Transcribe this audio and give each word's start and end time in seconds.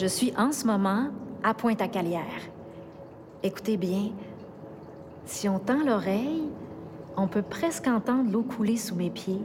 Je 0.00 0.06
suis 0.06 0.32
en 0.38 0.50
ce 0.50 0.66
moment 0.66 1.08
à 1.42 1.52
Pointe-à-Calière. 1.52 2.48
Écoutez 3.42 3.76
bien, 3.76 4.12
si 5.26 5.46
on 5.46 5.58
tend 5.58 5.84
l'oreille, 5.84 6.48
on 7.18 7.28
peut 7.28 7.42
presque 7.42 7.86
entendre 7.86 8.32
l'eau 8.32 8.42
couler 8.42 8.78
sous 8.78 8.94
mes 8.94 9.10
pieds. 9.10 9.42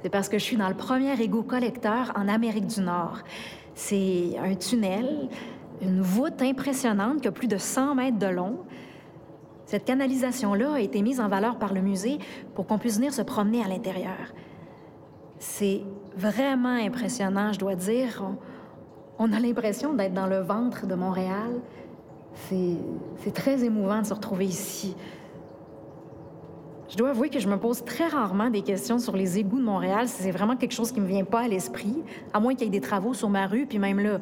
C'est 0.00 0.08
parce 0.08 0.28
que 0.28 0.38
je 0.38 0.44
suis 0.44 0.56
dans 0.56 0.68
le 0.68 0.76
premier 0.76 1.20
égout 1.20 1.42
collecteur 1.42 2.12
en 2.14 2.28
Amérique 2.28 2.68
du 2.68 2.80
Nord. 2.80 3.18
C'est 3.74 4.38
un 4.38 4.54
tunnel, 4.54 5.28
une 5.82 6.00
voûte 6.00 6.42
impressionnante 6.42 7.22
qui 7.22 7.26
a 7.26 7.32
plus 7.32 7.48
de 7.48 7.58
100 7.58 7.96
mètres 7.96 8.18
de 8.20 8.28
long. 8.28 8.58
Cette 9.66 9.84
canalisation-là 9.84 10.74
a 10.74 10.80
été 10.80 11.02
mise 11.02 11.18
en 11.18 11.26
valeur 11.26 11.58
par 11.58 11.74
le 11.74 11.80
musée 11.80 12.20
pour 12.54 12.68
qu'on 12.68 12.78
puisse 12.78 12.98
venir 12.98 13.12
se 13.12 13.22
promener 13.22 13.64
à 13.64 13.66
l'intérieur. 13.66 14.32
C'est 15.40 15.82
vraiment 16.16 16.74
impressionnant, 16.74 17.52
je 17.52 17.58
dois 17.58 17.74
dire. 17.74 18.24
On, 19.18 19.32
a 19.32 19.40
l'impression 19.40 19.94
d'être 19.94 20.14
dans 20.14 20.26
le 20.26 20.40
ventre 20.40 20.86
de 20.86 20.94
Montréal. 20.94 21.60
C'est 22.34 23.32
très 23.32 23.64
émouvant 23.64 24.00
de 24.02 24.06
se 24.06 24.14
retrouver 24.14 24.46
ici. 24.46 24.96
Je 26.88 26.96
dois 26.96 27.10
avouer 27.10 27.30
que 27.30 27.38
je 27.38 27.48
me 27.48 27.56
pose 27.56 27.84
très 27.84 28.06
rarement 28.08 28.50
des 28.50 28.62
questions 28.62 28.98
sur 28.98 29.16
les 29.16 29.38
égouts 29.38 29.58
de 29.58 29.64
Montréal. 29.64 30.08
C'est 30.08 30.30
vraiment 30.30 30.56
quelque 30.56 30.72
chose 30.72 30.92
qui 30.92 31.00
me 31.00 31.06
vient 31.06 31.24
pas 31.24 31.40
à 31.40 31.48
l'esprit, 31.48 32.02
à 32.32 32.40
moins 32.40 32.54
qu'il 32.54 32.64
y 32.64 32.66
ait 32.66 32.70
des 32.70 32.80
travaux 32.80 33.14
sur 33.14 33.28
ma 33.30 33.46
rue, 33.46 33.66
puis 33.66 33.78
même 33.78 34.00
là, 34.00 34.18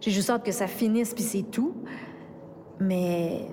j'ai 0.00 0.10
juste 0.10 0.30
hâte 0.30 0.44
que 0.44 0.52
ça 0.52 0.66
finisse, 0.66 1.14
puis 1.14 1.22
c'est 1.22 1.42
tout. 1.42 1.74
Mais 2.80 3.46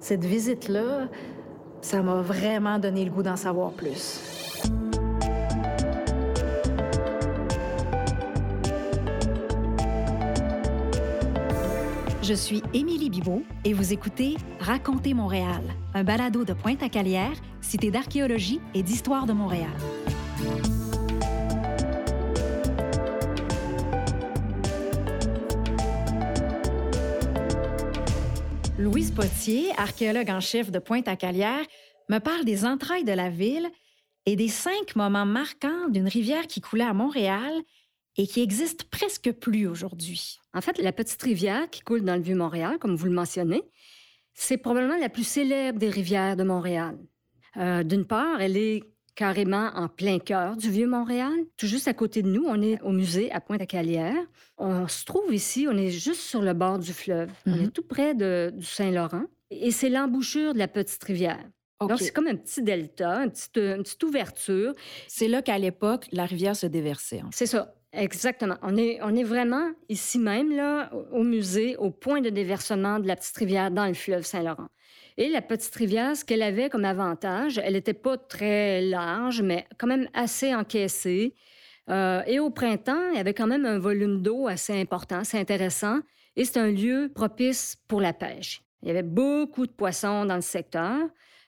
cette 0.00 0.24
visite-là, 0.24 1.08
ça 1.80 2.02
m'a 2.02 2.22
vraiment 2.22 2.78
donné 2.78 3.04
le 3.04 3.10
goût 3.10 3.22
d'en 3.22 3.36
savoir 3.36 3.70
plus. 3.72 4.20
Je 12.26 12.32
suis 12.32 12.62
Émilie 12.72 13.10
Bibot 13.10 13.42
et 13.66 13.74
vous 13.74 13.92
écoutez 13.92 14.36
Racontez 14.58 15.12
Montréal, 15.12 15.60
un 15.92 16.04
balado 16.04 16.46
de 16.46 16.54
Pointe-à-Calière, 16.54 17.34
cité 17.60 17.90
d'archéologie 17.90 18.62
et 18.72 18.82
d'histoire 18.82 19.26
de 19.26 19.34
Montréal. 19.34 19.68
Louise 28.78 29.10
Potier, 29.10 29.72
archéologue 29.76 30.30
en 30.30 30.40
chef 30.40 30.70
de 30.70 30.78
Pointe-à-Calière, 30.78 31.66
me 32.08 32.20
parle 32.20 32.46
des 32.46 32.64
entrailles 32.64 33.04
de 33.04 33.12
la 33.12 33.28
ville 33.28 33.68
et 34.24 34.36
des 34.36 34.48
cinq 34.48 34.96
moments 34.96 35.26
marquants 35.26 35.90
d'une 35.90 36.08
rivière 36.08 36.46
qui 36.46 36.62
coulait 36.62 36.84
à 36.84 36.94
Montréal 36.94 37.52
et 38.16 38.26
qui 38.26 38.40
existe 38.40 38.84
presque 38.84 39.32
plus 39.32 39.66
aujourd'hui. 39.66 40.38
En 40.52 40.60
fait, 40.60 40.78
la 40.78 40.92
petite 40.92 41.22
rivière 41.22 41.68
qui 41.70 41.80
coule 41.80 42.02
dans 42.02 42.16
le 42.16 42.22
Vieux-Montréal, 42.22 42.78
comme 42.78 42.94
vous 42.96 43.06
le 43.06 43.12
mentionnez, 43.12 43.62
c'est 44.34 44.56
probablement 44.56 44.96
la 44.96 45.08
plus 45.08 45.24
célèbre 45.24 45.78
des 45.78 45.90
rivières 45.90 46.36
de 46.36 46.44
Montréal. 46.44 46.98
Euh, 47.56 47.82
d'une 47.82 48.04
part, 48.04 48.40
elle 48.40 48.56
est 48.56 48.82
carrément 49.14 49.70
en 49.74 49.88
plein 49.88 50.18
cœur 50.18 50.56
du 50.56 50.70
Vieux-Montréal. 50.70 51.32
Tout 51.56 51.66
juste 51.66 51.86
à 51.86 51.94
côté 51.94 52.22
de 52.22 52.28
nous, 52.28 52.44
on 52.46 52.60
est 52.60 52.80
au 52.82 52.90
musée 52.90 53.30
à 53.30 53.40
Pointe-à-Calière. 53.40 54.16
On 54.58 54.88
se 54.88 55.04
trouve 55.04 55.32
ici, 55.32 55.66
on 55.68 55.76
est 55.76 55.90
juste 55.90 56.20
sur 56.20 56.42
le 56.42 56.52
bord 56.52 56.78
du 56.78 56.92
fleuve. 56.92 57.30
On 57.46 57.54
est 57.54 57.66
mhm. 57.66 57.70
tout 57.70 57.84
près 57.84 58.14
de, 58.14 58.52
du 58.54 58.64
Saint-Laurent. 58.64 59.24
Et 59.50 59.70
c'est 59.70 59.88
l'embouchure 59.88 60.52
de 60.52 60.58
la 60.58 60.68
petite 60.68 61.02
rivière. 61.04 61.44
Donc, 61.80 61.98
c'est 61.98 62.12
comme 62.12 62.28
un 62.28 62.36
petit 62.36 62.62
delta, 62.62 63.24
une 63.24 63.30
petite, 63.30 63.56
une 63.56 63.82
petite 63.82 64.02
ouverture. 64.02 64.72
C'est 65.06 65.28
là 65.28 65.42
qu'à 65.42 65.58
l'époque, 65.58 66.06
la 66.12 66.24
rivière 66.24 66.56
se 66.56 66.66
déversait. 66.66 67.22
C'est 67.30 67.46
ça. 67.46 67.74
Exactement. 67.94 68.56
On 68.62 68.76
est, 68.76 68.98
on 69.02 69.14
est 69.14 69.22
vraiment 69.22 69.70
ici 69.88 70.18
même, 70.18 70.54
là, 70.54 70.90
au 71.12 71.22
musée, 71.22 71.76
au 71.76 71.90
point 71.90 72.20
de 72.20 72.30
déversement 72.30 72.98
de 72.98 73.06
la 73.06 73.16
petite 73.16 73.36
rivière 73.36 73.70
dans 73.70 73.86
le 73.86 73.94
fleuve 73.94 74.24
Saint-Laurent. 74.24 74.68
Et 75.16 75.28
la 75.28 75.42
petite 75.42 75.74
rivière, 75.74 76.16
ce 76.16 76.24
qu'elle 76.24 76.42
avait 76.42 76.68
comme 76.68 76.84
avantage, 76.84 77.60
elle 77.62 77.74
n'était 77.74 77.94
pas 77.94 78.16
très 78.16 78.80
large, 78.80 79.42
mais 79.42 79.66
quand 79.78 79.86
même 79.86 80.08
assez 80.12 80.52
encaissée. 80.54 81.34
Euh, 81.88 82.22
et 82.26 82.40
au 82.40 82.50
printemps, 82.50 83.10
il 83.12 83.16
y 83.16 83.20
avait 83.20 83.34
quand 83.34 83.46
même 83.46 83.64
un 83.64 83.78
volume 83.78 84.22
d'eau 84.22 84.48
assez 84.48 84.78
important, 84.80 85.22
c'est 85.22 85.38
intéressant. 85.38 86.00
Et 86.36 86.44
c'est 86.44 86.58
un 86.58 86.72
lieu 86.72 87.12
propice 87.14 87.76
pour 87.86 88.00
la 88.00 88.12
pêche. 88.12 88.62
Il 88.82 88.88
y 88.88 88.90
avait 88.90 89.02
beaucoup 89.02 89.66
de 89.66 89.72
poissons 89.72 90.24
dans 90.24 90.34
le 90.34 90.40
secteur. 90.40 90.98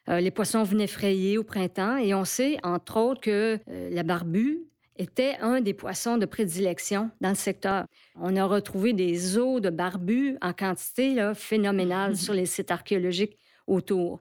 Euh, 0.09 0.21
les 0.21 0.31
poissons 0.31 0.63
venaient 0.63 0.87
frayer 0.87 1.37
au 1.37 1.43
printemps 1.43 1.97
et 1.97 2.15
on 2.15 2.25
sait, 2.25 2.59
entre 2.63 2.99
autres, 2.99 3.21
que 3.21 3.59
euh, 3.69 3.91
la 3.91 4.05
barbue 4.05 4.61
était 4.99 5.37
un 5.41 5.61
des 5.61 5.75
poissons 5.75 6.19
de 6.19 6.27
prédilection 6.27 7.11
dans 7.21 7.31
le 7.31 7.35
secteur. 7.35 7.87
On 8.17 8.37
a 8.37 8.45
retrouvé 8.45 8.93
des 8.93 9.39
os 9.39 9.61
de 9.61 9.71
barbus 9.71 10.37
en 10.43 10.53
quantité 10.53 11.15
là, 11.15 11.35
phénoménale 11.35 12.11
mhm. 12.11 12.17
sur 12.17 12.35
les 12.35 12.47
sites 12.47 12.71
archéologiques 12.71 13.39
autour. 13.67 14.21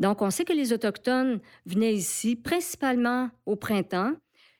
Donc, 0.00 0.22
on 0.22 0.30
sait 0.30 0.44
que 0.44 0.52
les 0.52 0.72
Autochtones 0.72 1.40
venaient 1.66 1.94
ici 1.94 2.36
principalement 2.36 3.30
au 3.46 3.56
printemps. 3.56 4.12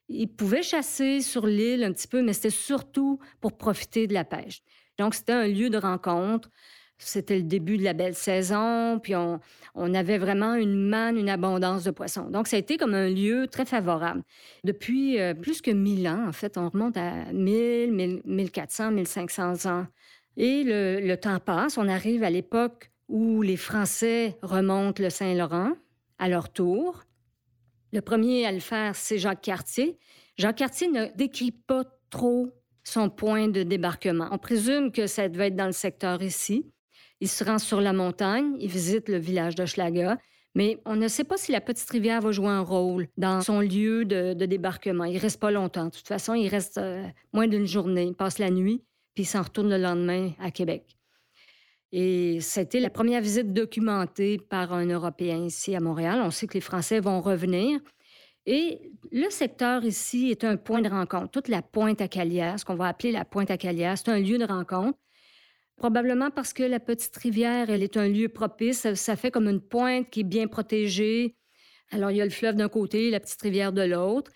Ils 0.09 0.29
pouvaient 0.29 0.63
chasser 0.63 1.21
sur 1.21 1.47
l'île 1.47 1.85
un 1.85 1.93
petit 1.93 2.09
peu, 2.09 2.23
mais 2.23 2.33
c'était 2.33 2.51
surtout 2.51 3.21
pour 3.41 3.57
profiter 3.57 4.07
de 4.07 4.15
la 4.15 4.25
pêche. 4.25 4.63
Donc, 4.99 5.15
c'était 5.15 5.33
un 5.33 5.47
lieu 5.47 5.71
de 5.71 5.79
rencontre. 5.79 6.51
C'était 6.99 7.37
le 7.37 7.45
début 7.45 7.79
de 7.79 7.85
la 7.85 7.93
belle 7.93 8.15
saison, 8.15 8.99
puis 9.01 9.15
on, 9.15 9.41
avait 9.95 10.19
vraiment 10.19 10.55
une 10.55 10.75
manne, 10.89 11.17
une 11.17 11.29
abondance 11.29 11.85
de 11.85 11.93
poissons. 11.93 12.29
Donc, 12.29 12.49
ça 12.49 12.57
a 12.57 12.59
été 12.59 12.77
comme 12.77 12.95
un 12.95 13.09
lieu 13.09 13.47
très 13.47 13.65
favorable. 13.65 14.23
Depuis 14.65 15.21
euh, 15.21 15.33
plus 15.33 15.63
que 15.63 15.71
1000 15.71 16.09
ans, 16.09 16.27
en 16.27 16.33
fait, 16.33 16.59
on 16.59 16.69
remonte 16.69 16.97
à 16.97 17.33
1000, 17.33 18.23
1400, 18.25 18.91
1500 18.91 19.71
ans. 19.71 19.87
Et 20.37 20.65
le, 20.65 21.01
le 21.01 21.17
temps 21.17 21.39
passe, 21.39 21.79
on 21.79 21.89
arrive 21.89 22.25
à 22.25 22.31
l'époque 22.31 22.91
où 23.09 23.43
les 23.43 23.57
Français 23.57 24.37
remontent 24.43 25.03
le 25.03 25.11
Saint-Laurent 25.11 25.73
à 26.19 26.29
leur 26.29 26.53
tour. 26.53 27.05
Le 27.93 28.01
premier 28.01 28.45
à 28.45 28.53
le 28.53 28.61
faire, 28.61 28.97
c'est 28.97 29.19
Jacques 29.19 29.43
Cartier. 29.43 29.99
Jacques 30.37 30.59
Cartier 30.59 30.89
ne 30.89 31.07
décrit 31.17 31.53
pas 31.53 31.85
trop 32.11 32.53
son 32.85 33.11
point 33.11 33.49
de 33.49 33.63
débarquement. 33.63 34.29
On 34.31 34.39
présume 34.39 34.93
que 34.93 35.07
ça 35.07 35.29
devait 35.29 35.49
être 35.49 35.57
dans 35.57 35.67
le 35.67 35.73
secteur 35.73 36.23
ici. 36.23 36.67
Il 37.21 37.29
se 37.29 37.43
rend 37.45 37.59
sur 37.59 37.81
la 37.81 37.93
montagne, 37.93 38.55
il 38.61 38.71
visite 38.71 39.09
le 39.09 39.19
village 39.19 39.55
de 39.55 39.67
Schlaga, 39.67 40.19
mais 40.55 40.79
on 40.85 40.97
ne 40.97 41.09
sait 41.09 41.25
pas 41.25 41.37
si 41.37 41.53
la 41.53 41.61
petite 41.61 41.89
rivière 41.91 42.21
va 42.21 42.33
jouer 42.33 42.49
un 42.49 42.63
rôle 42.63 43.09
dans 43.17 43.41
son 43.43 43.61
lieu 43.61 44.05
de, 44.05 44.33
débarquement. 44.33 45.05
Il 45.05 45.19
reste 45.19 45.41
pas 45.41 45.51
longtemps. 45.51 45.87
De 45.87 45.91
toute 45.91 46.09
façon, 46.09 46.35
il 46.35 46.49
reste 46.49 46.79
euh, 46.79 47.05
moins 47.33 47.47
d'une 47.47 47.67
journée. 47.67 48.05
Il 48.05 48.15
passe 48.15 48.39
la 48.39 48.51
nuit, 48.51 48.83
puis 49.15 49.25
il 49.25 49.27
s'en 49.27 49.43
retourne 49.43 49.71
le 49.71 49.79
lendemain 49.79 50.33
à 50.41 50.51
Québec. 50.51 50.97
Et 51.93 52.41
c'était 52.41 52.81
la 52.81 52.91
première 52.91 53.23
visite 53.23 53.53
documentée 53.53 54.39
par 54.39 54.73
un 54.73 54.87
Européen 54.87 55.45
ici 55.45 55.75
à 55.75 55.81
Montréal. 55.81 56.21
On 56.23 56.31
sait 56.31 56.47
que 56.47 56.55
les 56.55 56.61
Français 56.61 57.01
vont 57.01 57.21
revenir. 57.21 57.81
Et 58.45 58.93
le 59.11 59.29
secteur 59.31 59.85
ici 59.85 60.31
est 60.31 60.45
un 60.45 60.57
point 60.57 60.81
de 60.81 60.89
rencontre. 60.89 61.31
Toute 61.31 61.49
la 61.49 61.63
pointe 61.63 62.01
à 62.01 62.09
Calière, 62.09 62.59
ce 62.59 62.65
qu'on 62.65 62.77
va 62.77 62.89
appeler 62.89 63.13
la 63.13 63.25
pointe 63.25 63.51
à 63.51 63.59
Calière, 63.59 63.97
c'est 63.97 64.11
un 64.11 64.19
lieu 64.19 64.39
de 64.39 64.45
rencontre. 64.45 64.99
Probablement 65.79 66.33
parce 66.33 66.53
que 66.53 66.65
la 66.65 66.81
petite 66.81 67.17
rivière, 67.17 67.71
elle 67.71 67.85
est 67.85 67.97
un 67.97 68.09
lieu 68.09 68.29
propice. 68.29 68.93
Ça, 68.95 69.15
fait 69.17 69.31
comme 69.31 69.47
une 69.47 69.61
pointe 69.61 70.11
qui 70.11 70.21
est 70.21 70.25
bien 70.25 70.49
protégée. 70.49 71.37
Alors, 71.93 72.11
il 72.11 72.17
y 72.17 72.21
a 72.21 72.25
le 72.25 72.33
fleuve 72.33 72.57
d'un 72.57 72.69
côté, 72.69 73.11
la 73.11 73.21
petite 73.21 73.41
rivière 73.41 73.73
de 73.73 73.83
l'autre. 73.83 74.33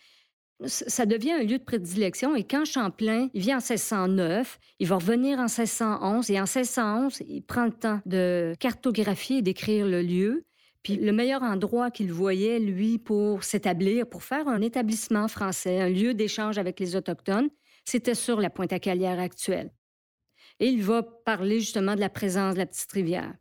Ça 0.65 1.05
devient 1.05 1.33
un 1.33 1.43
lieu 1.43 1.59
de 1.59 1.65
prédilection. 1.65 2.37
Et 2.37 2.45
quand 2.45 2.65
Champlain 2.65 3.29
il 3.35 3.43
vient 3.43 3.57
en 3.57 3.61
1609, 3.61 4.61
il 4.79 4.87
va 4.87 4.95
revenir 4.95 5.41
en 5.41 5.47
1611. 5.47 6.31
Et 6.31 6.39
en 6.39 6.45
1611, 6.45 7.23
il 7.27 7.43
prend 7.43 7.65
le 7.65 7.73
temps 7.73 8.01
de 8.07 8.55
cartographier 8.61 9.39
et 9.39 9.43
d'écrire 9.43 9.87
le 9.87 10.01
lieu. 10.01 10.45
Puis 10.85 10.95
le 10.97 11.11
meilleur 11.11 11.43
endroit 11.43 11.91
qu'il 11.91 12.13
voyait, 12.13 12.61
lui, 12.61 12.99
pour 12.99 13.43
s'établir, 13.43 14.09
pour 14.09 14.23
faire 14.23 14.47
un 14.47 14.61
établissement 14.61 15.27
français, 15.27 15.81
un 15.81 15.89
lieu 15.89 16.15
d'échange 16.15 16.59
avec 16.59 16.79
les 16.79 16.95
Autochtones, 16.95 17.51
c'était 17.85 18.15
sur 18.15 18.41
la 18.41 18.49
pointe 18.49 18.73
à 18.73 18.79
Calière 18.79 19.19
actuelle. 19.19 19.73
Et 20.61 20.69
il 20.69 20.83
va 20.83 21.03
parler 21.03 21.61
justement 21.61 21.95
de 21.95 22.01
la 22.01 22.09
présence 22.09 22.55
de 22.55 22.59
la 22.59 22.67
petite 22.67 22.93
rivière. 22.93 23.35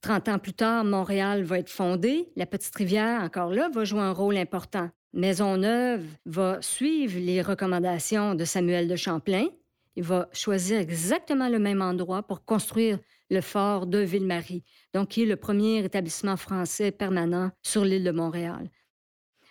Trente 0.00 0.28
ans 0.28 0.38
plus 0.38 0.52
tard, 0.52 0.84
Montréal 0.84 1.44
va 1.44 1.60
être 1.60 1.70
fondée. 1.70 2.32
La 2.34 2.46
petite 2.46 2.74
rivière, 2.74 3.22
encore 3.22 3.50
là, 3.50 3.68
va 3.68 3.84
jouer 3.84 4.00
un 4.00 4.12
rôle 4.12 4.36
important. 4.36 4.90
Maisonneuve 5.12 6.04
va 6.26 6.60
suivre 6.60 7.20
les 7.20 7.42
recommandations 7.42 8.34
de 8.34 8.44
Samuel 8.44 8.88
de 8.88 8.96
Champlain. 8.96 9.46
Il 9.94 10.02
va 10.02 10.28
choisir 10.32 10.80
exactement 10.80 11.48
le 11.48 11.58
même 11.58 11.82
endroit 11.82 12.22
pour 12.22 12.44
construire 12.44 12.98
le 13.30 13.40
fort 13.40 13.86
de 13.86 13.98
Ville-Marie, 13.98 14.64
donc 14.92 15.08
qui 15.08 15.22
est 15.22 15.26
le 15.26 15.36
premier 15.36 15.84
établissement 15.84 16.36
français 16.36 16.90
permanent 16.90 17.50
sur 17.62 17.84
l'île 17.84 18.04
de 18.04 18.10
Montréal. 18.10 18.70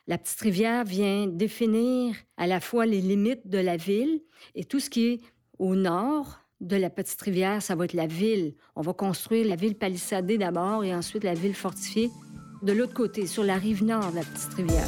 La 0.08 0.18
petite 0.18 0.42
rivière 0.42 0.84
vient 0.84 1.28
définir 1.28 2.16
à 2.38 2.48
la 2.48 2.60
fois 2.60 2.86
les 2.86 3.02
limites 3.02 3.48
de 3.48 3.60
la 3.60 3.78
ville 3.78 4.22
et 4.56 4.66
tout 4.66 4.80
ce 4.80 4.90
qui 4.90 5.06
est 5.08 5.22
au 5.60 5.76
nord 5.76 6.40
de 6.62 6.76
la 6.78 6.90
petite 6.90 7.22
rivière, 7.22 7.62
ça 7.62 7.76
va 7.76 7.86
être 7.86 7.94
la 7.94 8.08
ville. 8.08 8.54
On 8.76 8.82
va 8.82 8.94
construire 8.94 9.48
la 9.48 9.56
ville 9.56 9.76
palissadée 9.76 10.38
d'abord 10.38 10.84
et 10.84 10.96
ensuite 10.96 11.24
la 11.24 11.34
ville 11.34 11.56
fortifiée 11.56 12.10
de 12.62 12.72
l'autre 12.72 12.94
côté, 12.94 13.26
sur 13.26 13.44
la 13.44 13.56
rive 13.56 13.84
nord 13.84 14.12
de 14.12 14.18
la 14.18 14.22
petite 14.22 14.54
rivière. 14.54 14.86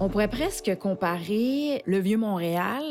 On 0.00 0.08
pourrait 0.08 0.28
presque 0.28 0.76
comparer 0.78 1.82
le 1.86 1.98
vieux 1.98 2.16
Montréal 2.16 2.82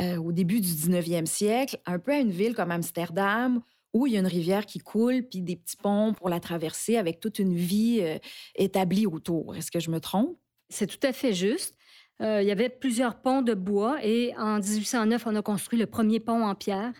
euh, 0.00 0.16
au 0.16 0.32
début 0.32 0.60
du 0.60 0.68
19e 0.68 1.26
siècle 1.26 1.78
un 1.86 2.00
peu 2.00 2.12
à 2.12 2.18
une 2.18 2.30
ville 2.30 2.54
comme 2.54 2.72
Amsterdam 2.72 3.60
où 3.94 4.06
il 4.06 4.12
y 4.12 4.16
a 4.16 4.20
une 4.20 4.26
rivière 4.26 4.66
qui 4.66 4.80
coule, 4.80 5.22
puis 5.22 5.40
des 5.40 5.56
petits 5.56 5.76
ponts 5.76 6.12
pour 6.12 6.28
la 6.28 6.40
traverser 6.40 6.96
avec 6.98 7.20
toute 7.20 7.38
une 7.38 7.54
vie 7.54 8.00
euh, 8.02 8.18
établie 8.56 9.06
autour. 9.06 9.56
Est-ce 9.56 9.70
que 9.70 9.80
je 9.80 9.90
me 9.90 10.00
trompe? 10.00 10.36
C'est 10.68 10.86
tout 10.86 11.06
à 11.06 11.12
fait 11.12 11.32
juste. 11.32 11.76
Euh, 12.20 12.42
il 12.42 12.48
y 12.48 12.50
avait 12.50 12.68
plusieurs 12.68 13.20
ponts 13.20 13.42
de 13.42 13.54
bois 13.54 14.04
et 14.04 14.34
en 14.36 14.58
1809, 14.58 15.26
on 15.26 15.36
a 15.36 15.42
construit 15.42 15.78
le 15.78 15.86
premier 15.86 16.20
pont 16.20 16.44
en 16.44 16.54
pierre 16.54 16.92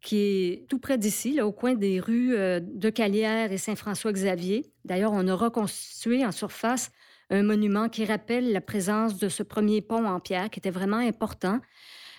qui 0.00 0.18
est 0.18 0.68
tout 0.68 0.78
près 0.78 0.98
d'ici, 0.98 1.40
au 1.40 1.50
coin 1.50 1.74
des 1.74 1.98
rues 1.98 2.36
euh, 2.36 2.60
de 2.60 2.90
Calière 2.90 3.50
et 3.50 3.58
Saint-François-Xavier. 3.58 4.70
D'ailleurs, 4.84 5.12
on 5.12 5.26
a 5.26 5.34
reconstruit 5.34 6.24
en 6.24 6.30
surface 6.30 6.92
un 7.28 7.42
monument 7.42 7.88
qui 7.88 8.04
rappelle 8.04 8.52
la 8.52 8.60
présence 8.60 9.18
de 9.18 9.28
ce 9.28 9.42
premier 9.42 9.80
pont 9.80 10.06
en 10.06 10.20
pierre 10.20 10.48
qui 10.48 10.60
était 10.60 10.70
vraiment 10.70 10.98
important 10.98 11.60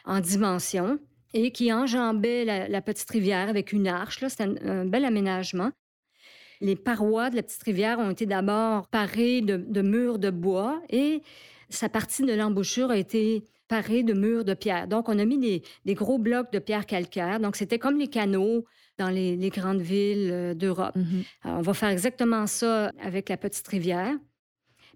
en 0.03 0.19
dimension 0.19 0.99
et 1.33 1.51
qui 1.51 1.71
enjambait 1.71 2.45
la, 2.45 2.81
petite 2.81 3.09
rivière 3.09 3.49
avec 3.49 3.73
une 3.73 3.87
arche. 3.87 4.23
C'était 4.27 4.43
un, 4.43 4.85
bel 4.85 5.05
aménagement. 5.05 5.71
Les 6.61 6.75
parois 6.75 7.29
de 7.29 7.35
la 7.35 7.43
petite 7.43 7.63
rivière 7.63 7.99
ont 7.99 8.09
été 8.09 8.25
d'abord 8.25 8.87
parées 8.87 9.41
de, 9.41 9.81
murs 9.81 10.19
de 10.19 10.29
bois 10.29 10.81
et 10.89 11.21
sa 11.69 11.89
partie 11.89 12.23
de 12.23 12.33
l'embouchure 12.33 12.91
a 12.91 12.97
été 12.97 13.43
parée 13.67 14.03
de 14.03 14.13
murs 14.13 14.45
de 14.45 14.53
pierre. 14.53 14.87
Donc, 14.87 15.09
on 15.09 15.19
a 15.19 15.25
mis 15.25 15.61
des, 15.85 15.93
gros 15.93 16.17
blocs 16.17 16.51
de 16.51 16.59
pierre 16.59 16.85
calcaire. 16.85 17.39
Donc, 17.39 17.57
c'était 17.57 17.79
comme 17.79 17.99
les 17.99 18.07
canaux 18.07 18.65
dans 18.97 19.09
les, 19.09 19.49
grandes 19.49 19.81
villes 19.81 20.29
euh, 20.31 20.53
d'Europe. 20.53 20.95
Mm-hmm. 20.95 21.23
On 21.43 21.61
va 21.61 21.73
faire 21.73 21.89
exactement 21.89 22.47
ça 22.47 22.91
avec 22.99 23.29
la 23.29 23.37
petite 23.37 23.67
rivière. 23.67 24.15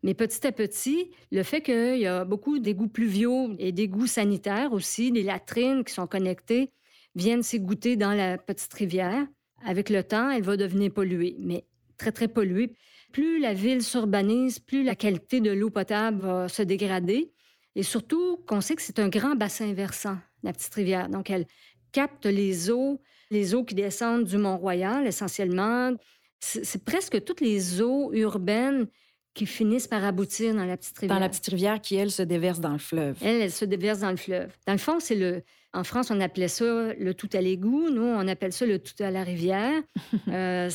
Mais 0.04 0.14
petit 0.14 0.46
à 0.48 0.52
petit, 0.52 1.12
le 1.32 1.44
fait 1.44 1.62
qu'il 1.62 2.00
y 2.00 2.08
a 2.08 2.26
beaucoup 2.26 2.60
d'égouts 2.60 2.88
pluviaux 2.88 3.54
et 3.60 3.72
d'égouts 3.72 4.08
sanitaires 4.08 4.74
aussi, 4.74 5.12
des 5.12 5.24
latrines 5.24 5.84
qui 5.84 5.94
sont 5.94 6.08
connectées, 6.08 6.72
viennent 7.16 7.44
s'égoutter 7.44 7.98
dans 7.98 8.14
la 8.14 8.38
petite 8.38 8.74
rivière. 8.74 9.28
Avec 9.64 9.90
le 9.90 10.04
temps, 10.04 10.32
elle 10.32 10.42
va 10.42 10.58
devenir 10.58 10.92
polluée, 10.92 11.36
mais 11.40 11.66
très, 11.98 12.12
très 12.12 12.28
polluée. 12.28 12.74
Plus 13.12 13.40
la 13.40 13.54
ville 13.54 13.84
s'urbanise, 13.84 14.60
plus 14.60 14.84
la 14.84 14.96
qualité 14.96 15.40
de 15.40 15.52
l'eau 15.52 15.70
potable 15.70 16.22
va 16.22 16.48
se 16.48 16.64
dégrader. 16.64 17.32
Et 17.76 17.84
surtout 17.84 18.38
qu'on 18.48 18.62
sait 18.62 18.76
que 18.76 18.82
c'est 18.82 19.00
un 19.00 19.08
grand 19.10 19.36
bassin 19.36 19.72
versant, 19.74 20.18
la 20.42 20.52
petite 20.52 20.74
rivière. 20.74 21.10
Donc, 21.10 21.30
elle 21.30 21.46
capte 21.92 22.26
les 22.26 22.72
eaux, 22.72 23.02
les 23.30 23.54
eaux 23.54 23.64
qui 23.64 23.76
descendent 23.76 24.26
du 24.26 24.38
Mont-Royal 24.38 25.06
essentiellement. 25.06 25.94
C'est 26.40 26.84
presque 26.84 27.24
toutes 27.24 27.42
les 27.42 27.82
eaux 27.82 28.12
urbaines 28.14 28.88
qui 29.34 29.46
finissent 29.46 29.88
par 29.88 30.04
aboutir 30.04 30.54
dans 30.54 30.66
la 30.66 30.78
petite 30.78 30.98
rivière. 30.98 31.18
Dans 31.18 31.22
la 31.22 31.30
petite 31.30 31.48
rivière 31.48 31.82
qui, 31.82 31.96
elle, 31.96 32.12
se 32.12 32.22
déverse 32.22 32.60
dans 32.60 32.74
le 32.74 32.80
fleuve. 32.80 33.18
Elle, 33.22 33.42
elle 33.42 33.52
se 33.52 33.66
déverse 33.66 34.00
dans 34.00 34.12
le 34.12 34.18
fleuve. 34.18 34.52
Dans 34.68 34.74
le 34.74 34.80
fond, 34.80 35.00
c'est 35.00 35.16
le... 35.16 35.44
En 35.74 35.86
France, 35.86 36.12
on 36.12 36.20
appelait 36.20 36.50
ça 36.50 36.94
le 36.94 37.14
tout 37.14 37.30
à 37.32 37.40
l'égout. 37.40 37.90
Nous, 37.90 38.04
on 38.04 38.28
appelle 38.28 38.52
ça 38.52 38.66
le 38.66 38.80
tout 38.80 39.02
à 39.02 39.10
la 39.10 39.24
rivière. 39.24 39.82
euh, 40.28 40.70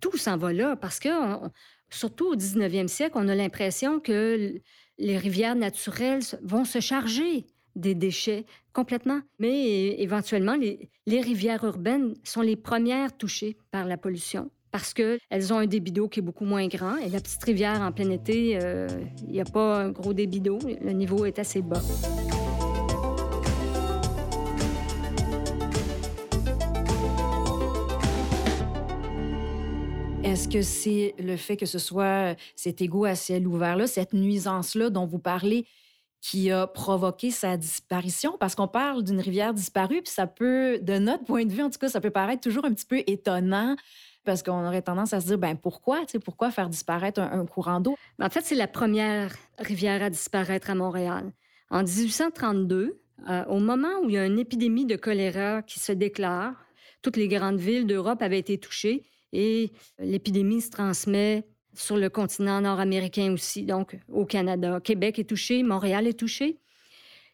tout 0.00 0.16
s'en 0.16 0.38
va 0.38 0.52
là 0.52 0.76
parce 0.76 0.98
que, 0.98 1.08
surtout 1.90 2.28
au 2.28 2.36
19e 2.36 2.88
siècle, 2.88 3.12
on 3.16 3.28
a 3.28 3.34
l'impression 3.34 4.00
que 4.00 4.54
les 4.98 5.18
rivières 5.18 5.56
naturelles 5.56 6.22
vont 6.42 6.64
se 6.64 6.80
charger 6.80 7.46
des 7.76 7.94
déchets 7.94 8.46
complètement. 8.72 9.20
Mais 9.38 10.00
éventuellement, 10.00 10.56
les, 10.56 10.88
les 11.06 11.20
rivières 11.20 11.64
urbaines 11.64 12.14
sont 12.24 12.40
les 12.40 12.56
premières 12.56 13.14
touchées 13.16 13.58
par 13.70 13.84
la 13.84 13.98
pollution 13.98 14.50
parce 14.70 14.94
qu'elles 14.94 15.52
ont 15.52 15.58
un 15.58 15.66
débit 15.66 15.92
d'eau 15.92 16.08
qui 16.08 16.20
est 16.20 16.22
beaucoup 16.22 16.44
moins 16.44 16.66
grand. 16.68 16.96
Et 16.96 17.08
la 17.08 17.20
petite 17.20 17.42
rivière 17.42 17.80
en 17.80 17.92
plein 17.92 18.10
été, 18.10 18.58
euh, 18.62 18.88
il 19.26 19.32
n'y 19.32 19.40
a 19.40 19.44
pas 19.44 19.82
un 19.82 19.90
gros 19.90 20.12
débit 20.12 20.40
d'eau. 20.40 20.58
Le 20.64 20.92
niveau 20.92 21.24
est 21.24 21.38
assez 21.38 21.62
bas. 21.62 21.82
Est-ce 30.22 30.48
que 30.48 30.62
c'est 30.62 31.14
le 31.18 31.36
fait 31.36 31.56
que 31.56 31.66
ce 31.66 31.80
soit 31.80 32.36
cet 32.54 32.80
égout 32.80 33.04
à 33.04 33.16
ciel 33.16 33.48
ouvert-là, 33.48 33.88
cette 33.88 34.12
nuisance-là 34.12 34.90
dont 34.90 35.04
vous 35.04 35.18
parlez, 35.18 35.66
qui 36.20 36.52
a 36.52 36.68
provoqué 36.68 37.32
sa 37.32 37.56
disparition? 37.56 38.36
Parce 38.38 38.54
qu'on 38.54 38.68
parle 38.68 39.02
d'une 39.02 39.18
rivière 39.18 39.52
disparue, 39.52 40.02
puis 40.02 40.12
ça 40.12 40.28
peut, 40.28 40.78
de 40.82 40.98
notre 40.98 41.24
point 41.24 41.44
de 41.44 41.52
vue, 41.52 41.62
en 41.62 41.70
tout 41.70 41.78
cas, 41.80 41.88
ça 41.88 42.00
peut 42.00 42.10
paraître 42.10 42.42
toujours 42.42 42.64
un 42.64 42.72
petit 42.72 42.86
peu 42.86 43.02
étonnant 43.08 43.74
parce 44.24 44.42
qu'on 44.42 44.66
aurait 44.66 44.82
tendance 44.82 45.12
à 45.12 45.20
se 45.20 45.26
dire, 45.26 45.38
ben 45.38 45.56
pourquoi, 45.56 46.04
pourquoi 46.24 46.50
faire 46.50 46.68
disparaître 46.68 47.20
un, 47.20 47.46
courant 47.46 47.80
d'eau? 47.80 47.96
Ben, 48.18 48.26
en 48.26 48.30
fait, 48.30 48.42
c'est 48.42 48.54
la 48.54 48.68
première 48.68 49.34
rivière 49.58 50.02
à 50.02 50.10
disparaître 50.10 50.70
à 50.70 50.74
Montréal. 50.74 51.32
En 51.70 51.82
1832, 51.82 53.00
euh, 53.28 53.44
au 53.46 53.58
moment 53.58 54.00
où 54.02 54.08
il 54.08 54.14
y 54.14 54.18
a 54.18 54.26
une 54.26 54.38
épidémie 54.38 54.86
de 54.86 54.96
choléra 54.96 55.62
qui 55.62 55.78
se 55.78 55.92
déclare, 55.92 56.54
toutes 57.02 57.16
les 57.16 57.28
grandes 57.28 57.58
villes 57.58 57.86
d'Europe 57.86 58.22
avaient 58.22 58.38
été 58.38 58.58
touchées 58.58 59.04
et 59.32 59.72
l'épidémie 59.98 60.60
se 60.60 60.70
transmet 60.70 61.46
sur 61.74 61.96
le 61.96 62.10
continent 62.10 62.60
nord-américain 62.60 63.32
aussi, 63.32 63.64
donc 63.64 63.96
au 64.08 64.24
Canada. 64.24 64.80
Québec 64.82 65.18
est 65.18 65.24
touché, 65.24 65.62
Montréal 65.62 66.06
est 66.06 66.18
touché. 66.18 66.58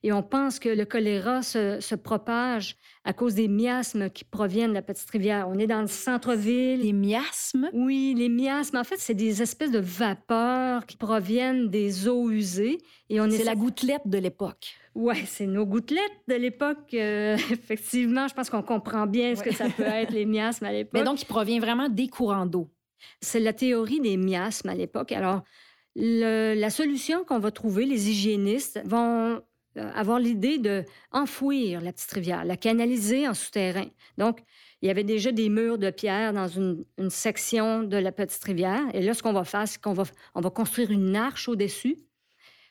Et 0.06 0.12
on 0.12 0.22
pense 0.22 0.60
que 0.60 0.68
le 0.68 0.84
choléra 0.84 1.42
se, 1.42 1.94
propage 1.96 2.76
à 3.04 3.12
cause 3.12 3.34
des 3.34 3.48
miasmes 3.48 4.08
qui 4.08 4.22
proviennent 4.22 4.68
de 4.68 4.74
la 4.74 4.82
petite 4.82 5.10
rivière. 5.10 5.48
On 5.48 5.58
est 5.58 5.66
dans 5.66 5.80
le 5.80 5.88
centre-ville. 5.88 6.80
Les 6.80 6.92
miasmes? 6.92 7.68
Oui, 7.72 8.14
les 8.16 8.28
miasmes. 8.28 8.76
En 8.76 8.84
fait, 8.84 8.98
c'est 8.98 9.14
des 9.14 9.42
espèces 9.42 9.72
de 9.72 9.80
vapeurs 9.80 10.86
qui 10.86 10.96
proviennent 10.96 11.70
des 11.70 12.06
eaux 12.06 12.30
usées. 12.30 12.78
Et 13.10 13.20
on 13.20 13.28
C'est 13.28 13.42
la 13.42 13.56
gouttelette 13.56 14.06
de 14.06 14.18
l'époque. 14.18 14.76
Oui, 14.94 15.16
c'est 15.26 15.48
nos 15.48 15.66
gouttelettes 15.66 16.22
de 16.28 16.36
l'époque. 16.36 16.94
Euh, 16.94 17.34
effectivement, 17.50 18.28
je 18.28 18.34
pense 18.34 18.48
qu'on 18.48 18.62
comprend 18.62 19.08
bien 19.08 19.34
ce 19.34 19.42
que 19.42 19.52
ça 19.52 19.68
peut 19.68 19.82
être, 19.82 20.12
les 20.12 20.24
miasmes 20.24 20.66
à 20.66 20.72
l'époque. 20.72 20.92
Mais 20.94 21.02
donc, 21.02 21.20
il 21.20 21.26
provient 21.26 21.58
vraiment 21.58 21.88
des 21.88 22.06
courants 22.06 22.46
d'eau. 22.46 22.70
C'est 23.20 23.40
la 23.40 23.52
théorie 23.52 24.00
des 24.00 24.16
miasmes 24.16 24.68
à 24.68 24.74
l'époque. 24.76 25.10
Alors, 25.10 25.42
la 25.96 26.70
solution 26.70 27.24
qu'on 27.24 27.40
va 27.40 27.50
trouver, 27.50 27.86
les 27.86 28.08
hygiénistes 28.08 28.80
vont 28.84 29.42
avoir 29.76 30.18
l'idée 30.18 30.58
de 30.58 30.84
enfouir 31.12 31.80
la 31.80 31.92
petite 31.92 32.10
rivière, 32.12 32.44
la 32.44 32.56
canaliser 32.56 33.28
en 33.28 33.34
souterrain. 33.34 33.86
Donc, 34.18 34.40
il 34.82 34.88
y 34.88 34.90
avait 34.90 35.04
déjà 35.04 35.32
des 35.32 35.48
murs 35.48 35.78
de 35.78 35.90
pierre 35.90 36.32
dans 36.32 36.48
une, 36.48 36.84
section 37.08 37.82
de 37.82 37.96
la 37.96 38.12
petite 38.12 38.42
rivière. 38.44 38.82
Et 38.94 39.02
là, 39.02 39.14
ce 39.14 39.22
qu'on 39.22 39.32
va 39.32 39.44
faire, 39.44 39.66
c'est 39.66 39.80
qu'on 39.80 39.94
va, 39.94 40.04
on 40.34 40.40
va 40.40 40.50
construire 40.50 40.90
une 40.90 41.16
arche 41.16 41.48
au-dessus. 41.48 41.96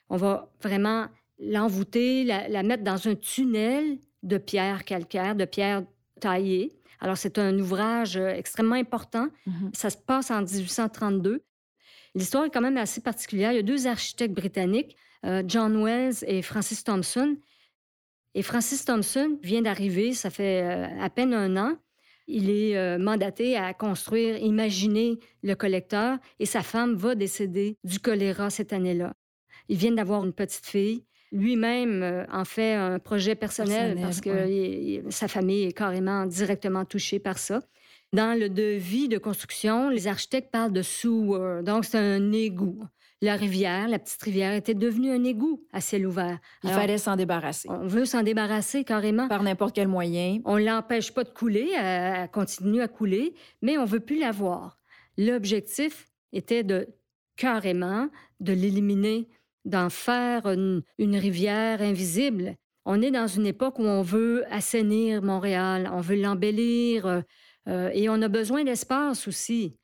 On 0.08 0.16
va 0.16 0.52
vraiment 0.62 1.06
l'envoûter, 1.38 2.24
la, 2.24 2.62
mettre 2.62 2.84
dans 2.84 3.08
un 3.08 3.14
tunnel 3.14 3.98
de 4.22 4.38
pierre 4.38 4.84
calcaire, 4.84 5.34
de 5.34 5.44
pierre 5.44 5.82
taillée. 6.20 6.72
Alors, 7.00 7.18
c'est 7.18 7.38
un 7.38 7.58
ouvrage 7.58 8.16
euh, 8.16 8.30
extrêmement 8.30 8.74
important. 8.74 9.28
Mm-hmm. 9.46 9.74
Ça 9.74 9.90
se 9.90 9.98
passe 9.98 10.30
en 10.30 10.40
1832. 10.40 11.42
L'histoire 12.14 12.46
est 12.46 12.50
quand 12.50 12.62
même 12.62 12.78
assez 12.78 13.02
particulière. 13.02 13.52
Il 13.52 13.56
y 13.56 13.58
a 13.58 13.62
deux 13.62 13.86
architectes 13.86 14.34
britanniques, 14.34 14.96
euh, 14.96 15.05
John 15.46 15.82
Wells 15.82 16.24
et 16.26 16.42
Francis 16.42 16.84
Thompson. 16.84 17.36
Et 18.36 18.42
Francis 18.42 18.84
Thompson 18.84 19.38
vient 19.42 19.62
d'arriver, 19.62 20.12
ça 20.12 20.28
fait 20.28 20.62
euh, 20.62 20.86
à 21.00 21.08
peine 21.08 21.32
un 21.32 21.56
an. 21.56 21.78
Il 22.26 22.50
est 22.50 22.76
euh, 22.76 22.98
mandaté 22.98 23.56
à 23.56 23.72
construire, 23.72 24.36
imaginer 24.36 25.18
le 25.42 25.54
collecteur 25.54 26.18
et 26.38 26.44
sa 26.44 26.62
femme 26.62 26.96
va 26.96 27.14
décéder 27.14 27.78
du 27.82 27.98
choléra 27.98 28.50
cette 28.50 28.74
année-là. 28.74 29.14
Ils 29.70 29.78
viennent 29.78 29.94
d'avoir 29.94 30.22
une 30.22 30.34
petite 30.34 30.66
fille. 30.66 31.04
Lui-même 31.32 32.26
en 32.30 32.44
fait 32.44 32.74
un 32.74 32.98
projet 32.98 33.34
personnel, 33.34 33.98
parce 34.00 34.20
que 34.20 35.02
sa 35.10 35.28
famille 35.28 35.64
est 35.64 35.72
carrément 35.72 36.24
directement 36.24 36.84
touchée 36.84 37.18
par 37.18 37.38
ça. 37.38 37.62
Dans 38.12 38.38
le 38.38 38.48
devis 38.48 39.08
de 39.08 39.18
construction, 39.18 39.88
les 39.88 40.06
architectes 40.06 40.52
parlent 40.52 40.72
de 40.72 40.82
sewer, 40.82 41.62
donc 41.64 41.84
c'est 41.84 41.98
un 41.98 42.32
égout 42.32 42.84
la 43.22 43.36
rivière, 43.36 43.88
la 43.88 43.98
petite 43.98 44.22
rivière, 44.22 44.52
était 44.52 44.74
devenue 44.74 45.10
un 45.10 45.24
égout 45.24 45.64
à 45.72 45.80
ciel 45.80 46.06
ouvert. 46.06 46.38
Il 46.64 46.70
fallait 46.70 46.98
s'en 46.98 47.16
débarrasser. 47.16 47.68
On 47.70 47.86
veut 47.86 48.04
s'en 48.04 48.22
débarrasser 48.22 48.84
carrément. 48.84 49.28
Par 49.28 49.42
n'importe 49.42 49.74
quel 49.74 49.88
moyen. 49.88 50.38
On 50.44 50.58
l'empêche 50.58 51.12
pas 51.12 51.24
de 51.24 51.30
couler, 51.30 51.72
elle 51.76 52.30
continue 52.30 52.80
à 52.80 52.88
couler, 52.88 53.34
mais 53.62 53.78
on 53.78 53.84
veut 53.84 54.00
plus 54.00 54.18
la 54.18 54.32
voir. 54.32 54.78
L'objectif 55.16 56.06
était 56.32 56.62
de 56.62 56.88
carrément 57.36 58.08
de 58.40 58.52
l'éliminer, 58.52 59.28
d'en 59.64 59.90
faire 59.90 60.46
une, 60.46 60.82
rivière 60.98 61.82
invisible. 61.82 62.56
On 62.84 63.02
est 63.02 63.10
dans 63.10 63.26
une 63.26 63.46
époque 63.46 63.78
où 63.78 63.84
on 63.84 64.02
veut 64.02 64.44
assainir 64.50 65.22
Montréal, 65.22 65.90
on 65.92 66.00
veut 66.00 66.20
l'embellir, 66.20 67.06
euh, 67.06 67.20
euh, 67.68 67.90
et 67.92 68.08
on 68.08 68.22
a 68.22 68.28
besoin 68.28 68.62
d'espace 68.62 69.26
aussi. 69.26 69.76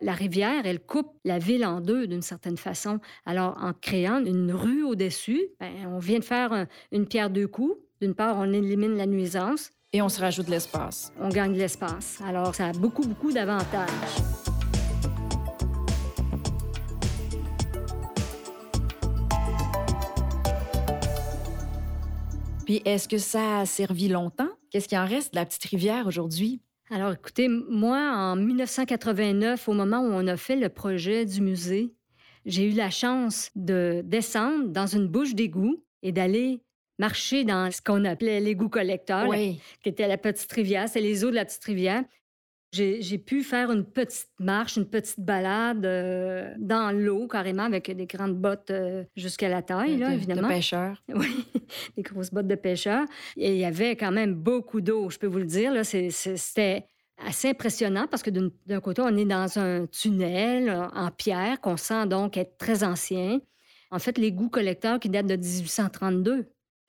La 0.00 0.12
rivière, 0.12 0.64
elle 0.64 0.78
coupe 0.78 1.18
la 1.24 1.40
ville 1.40 1.66
en 1.66 1.80
deux 1.80 2.06
d'une 2.06 2.22
certaine 2.22 2.56
façon. 2.56 3.00
Alors, 3.26 3.58
en 3.60 3.72
créant 3.72 4.24
une 4.24 4.52
rue 4.52 4.84
au-dessus, 4.84 5.48
ben, 5.58 5.72
on 5.88 5.98
vient 5.98 6.20
de 6.20 6.24
faire 6.24 6.66
une 6.92 7.04
pierre 7.08 7.30
deux 7.30 7.48
coups. 7.48 7.76
D'une 8.00 8.14
part, 8.14 8.36
on 8.38 8.52
élimine 8.52 8.96
la 8.96 9.06
nuisance. 9.06 9.72
Et 9.92 10.00
on 10.00 10.08
se 10.08 10.20
rajoute 10.20 10.46
de 10.46 10.52
l'espace. 10.52 11.12
On 11.18 11.30
gagne 11.30 11.52
de 11.52 11.58
l'espace. 11.58 12.20
Alors, 12.24 12.54
ça 12.54 12.66
a 12.66 12.72
beaucoup, 12.72 13.02
beaucoup 13.02 13.32
d'avantages. 13.32 13.88
Puis 22.64 22.82
est-ce 22.84 23.08
que 23.08 23.18
ça 23.18 23.60
a 23.60 23.66
servi 23.66 24.08
longtemps? 24.08 24.50
Qu'est-ce 24.70 24.86
qui 24.86 24.96
en 24.96 25.06
reste 25.06 25.32
de 25.32 25.40
la 25.40 25.46
petite 25.46 25.64
rivière 25.64 26.06
aujourd'hui? 26.06 26.60
Alors, 26.90 27.12
écoutez, 27.12 27.48
moi, 27.48 27.98
en 28.16 28.36
1989, 28.36 29.68
au 29.68 29.72
moment 29.74 30.00
où 30.00 30.10
on 30.10 30.26
a 30.26 30.36
fait 30.36 30.56
le 30.56 30.68
projet 30.68 31.26
du 31.26 31.40
musée, 31.42 31.92
j'ai 32.46 32.70
eu 32.70 32.72
la 32.72 32.90
chance 32.90 33.50
de 33.56 34.00
descendre 34.04 34.68
dans 34.68 34.86
une 34.86 35.06
bouche 35.06 35.34
d'égout 35.34 35.84
et 36.02 36.12
d'aller 36.12 36.60
marcher 36.98 37.44
dans 37.44 37.70
ce 37.70 37.82
qu'on 37.82 38.04
appelait 38.04 38.40
l'égout 38.40 38.70
collecteur, 38.70 39.28
Oui. 39.28 39.60
qui 39.82 39.90
était 39.90 40.08
la 40.08 40.16
petite 40.16 40.50
rivière. 40.50 40.88
C'est 40.88 41.00
les 41.00 41.24
eaux 41.24 41.30
de 41.30 41.34
la 41.34 41.44
petite 41.44 41.64
rivière. 41.64 42.04
J'ai 42.70 43.18
pu 43.18 43.42
faire 43.42 43.70
une 43.70 43.84
petite 43.84 44.28
marche, 44.38 44.76
une 44.76 44.84
petite 44.84 45.20
balade 45.20 45.86
euh, 45.86 46.52
dans 46.58 46.94
l'eau, 46.94 47.26
carrément, 47.26 47.62
avec 47.62 47.90
des 47.90 48.06
grandes 48.06 48.36
bottes 48.36 48.70
euh, 48.70 49.04
jusqu'à 49.16 49.48
la 49.48 49.62
taille, 49.62 49.96
là, 49.96 50.10
de, 50.10 50.14
évidemment. 50.14 50.48
de 50.48 50.54
pêcheur. 50.54 51.02
Oui, 51.14 51.46
des 51.96 52.02
grosses 52.02 52.30
bottes 52.30 52.46
de 52.46 52.54
pêcheur. 52.54 53.06
Et 53.36 53.52
il 53.52 53.58
y 53.58 53.64
avait 53.64 53.96
quand 53.96 54.12
même 54.12 54.34
beaucoup 54.34 54.82
d'eau, 54.82 55.08
je 55.08 55.18
peux 55.18 55.26
vous 55.26 55.38
le 55.38 55.46
dire. 55.46 55.72
C'était 55.84 56.84
assez 57.16 57.48
impressionnant 57.48 58.06
parce 58.06 58.22
que 58.22 58.30
d'un 58.30 58.80
côté, 58.80 59.02
on 59.02 59.16
est 59.16 59.24
dans 59.24 59.58
un 59.58 59.86
tunnel 59.86 60.68
euh, 60.68 60.88
en 60.94 61.10
pierre 61.10 61.60
qu'on 61.60 61.76
sent 61.76 62.06
donc 62.06 62.36
être 62.36 62.58
très 62.58 62.84
ancien. 62.84 63.40
En 63.90 63.98
fait, 63.98 64.18
l'égout 64.18 64.50
collecteur 64.50 65.00
qui 65.00 65.08
date 65.08 65.26
de 65.26 65.36
1832. 65.36 66.46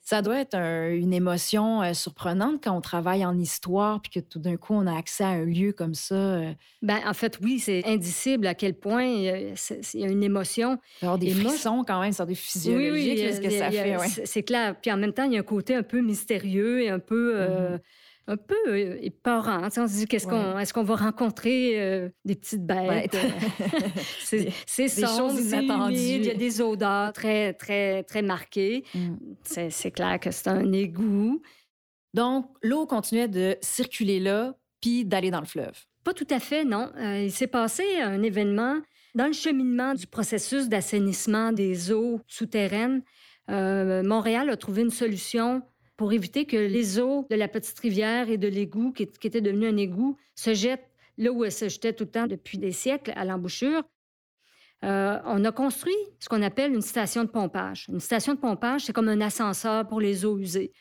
Ça 0.09 0.23
doit 0.23 0.39
être 0.39 0.55
un- 0.55 0.89
une 0.89 1.13
émotion 1.13 1.83
euh, 1.83 1.93
surprenante 1.93 2.63
quand 2.63 2.75
on 2.75 2.81
travaille 2.81 3.23
en 3.23 3.37
histoire 3.37 4.01
puis 4.01 4.09
que 4.09 4.19
tout 4.19 4.39
d'un 4.39 4.57
coup 4.57 4.73
on 4.73 4.87
a 4.87 4.97
accès 4.97 5.23
à 5.23 5.27
un 5.27 5.45
lieu 5.45 5.71
comme 5.71 5.93
ça. 5.93 6.15
euh, 6.15 6.51
Ben, 6.81 6.97
en 7.05 7.13
fait, 7.13 7.37
oui, 7.43 7.59
c'est 7.59 7.85
indicible 7.85 8.47
à 8.47 8.55
quel 8.55 8.73
point 8.73 9.05
euh, 9.05 9.53
il 9.93 9.99
y 9.99 10.03
a 10.03 10.07
une 10.07 10.23
émotion. 10.23 10.79
avoir 11.03 11.19
des 11.19 11.29
Et 11.29 11.33
moi, 11.35 11.51
frissons 11.51 11.83
quand 11.87 12.01
même, 12.01 12.11
ça 12.11 12.25
des 12.25 12.33
physiologiques, 12.33 13.19
ce 13.35 13.39
que 13.39 13.45
il 13.45 13.51
y 13.51 13.55
a- 13.57 13.59
ça 13.59 13.69
il 13.69 13.75
y 13.75 13.77
a- 13.79 13.83
fait. 13.83 13.97
ouais. 13.97 14.25
c'est- 14.25 14.41
clair. 14.43 14.75
Puis 14.81 14.91
en 14.91 14.97
même 14.97 15.13
temps, 15.13 15.25
il 15.25 15.33
y 15.33 15.37
a 15.37 15.41
un 15.41 15.43
côté 15.43 15.75
un 15.75 15.83
peu 15.83 16.01
mystérieux 16.01 16.81
et 16.81 16.89
un 16.89 16.97
peu, 16.99 17.33
euh, 17.35 17.73
Mhm. 17.73 17.79
Un 18.29 18.37
peu 18.37 18.55
euh, 18.67 18.99
sais, 19.69 19.81
on 19.81 19.87
se 19.87 19.93
dit, 19.93 20.05
qu'est-ce 20.07 20.27
Ouais. 20.27 20.33
qu'on, 20.33 20.59
est-ce 20.59 20.73
qu'on 20.73 20.83
va 20.83 20.95
rencontrer 20.95 21.81
euh, 21.81 22.09
des 22.25 22.35
petites 22.35 22.65
bêtes? 22.65 23.17
C'est, 24.19 24.49
c'est 24.67 24.83
des 24.83 24.89
sombre, 24.89 25.31
choses 25.31 25.45
inattendues. 25.51 25.95
il 25.95 26.25
y 26.25 26.29
a 26.29 26.35
des 26.35 26.61
odeurs 26.61 27.11
très, 27.13 27.53
très, 27.53 28.03
très 28.03 28.21
marquées. 28.21 28.83
Mm. 28.93 29.15
C'est, 29.43 29.69
c'est 29.71 29.91
clair 29.91 30.19
que 30.19 30.29
c'est 30.31 30.47
un 30.47 30.71
égout. 30.71 31.41
Donc, 32.13 32.49
l'eau 32.61 32.85
continuait 32.85 33.27
de 33.27 33.57
circuler 33.61 34.19
là 34.19 34.55
puis 34.81 35.05
d'aller 35.05 35.31
dans 35.31 35.41
le 35.41 35.45
fleuve. 35.45 35.73
Pas 36.03 36.13
tout 36.13 36.27
à 36.29 36.39
fait, 36.39 36.63
non. 36.63 36.91
Euh, 36.97 37.23
il 37.23 37.31
s'est 37.31 37.47
passé 37.47 37.83
un 38.01 38.21
événement 38.23 38.77
dans 39.15 39.25
le 39.27 39.33
cheminement 39.33 39.93
du 39.95 40.07
processus 40.07 40.69
d'assainissement 40.69 41.51
des 41.51 41.91
eaux 41.91 42.21
souterraines. 42.27 43.01
euh, 43.49 44.03
Montréal 44.03 44.49
a 44.49 44.55
trouvé 44.57 44.83
une 44.83 44.91
solution 44.91 45.61
pour 45.99 46.13
éviter 46.13 46.45
que 46.45 46.55
les 46.55 46.97
eaux 47.01 47.27
de 47.29 47.35
la 47.35 47.49
petite 47.49 47.77
rivière 47.77 48.29
et 48.29 48.37
de 48.37 48.47
l'égout, 48.47 48.93
qui, 48.93 49.05
qui 49.05 49.27
était 49.27 49.41
devenu 49.41 49.67
un 49.67 49.75
égout, 49.75 50.15
se 50.33 50.53
jettent 50.53 50.89
là 51.17 51.29
où 51.29 51.43
elles 51.43 51.51
se 51.51 51.67
jetaient 51.67 51.91
tout 51.91 52.05
le 52.05 52.09
temps 52.09 52.25
depuis 52.25 52.57
des 52.57 52.71
siècles, 52.71 53.11
à 53.17 53.25
l'embouchure. 53.25 53.83
Euh, 54.85 55.19
on 55.25 55.43
a 55.43 55.51
construit 55.51 55.97
ce 56.21 56.29
qu'on 56.29 56.41
appelle 56.41 56.73
une 56.73 56.81
station 56.81 57.25
de 57.25 57.29
pompage. 57.29 57.87
Une 57.89 57.99
station 57.99 58.33
de 58.33 58.39
pompage, 58.39 58.85
c'est 58.85 58.93
comme 58.93 59.09
un 59.09 59.19
ascenseur 59.19 59.85
pour 59.89 59.99
les 59.99 60.23
eaux 60.23 60.37
usées. 60.39 60.71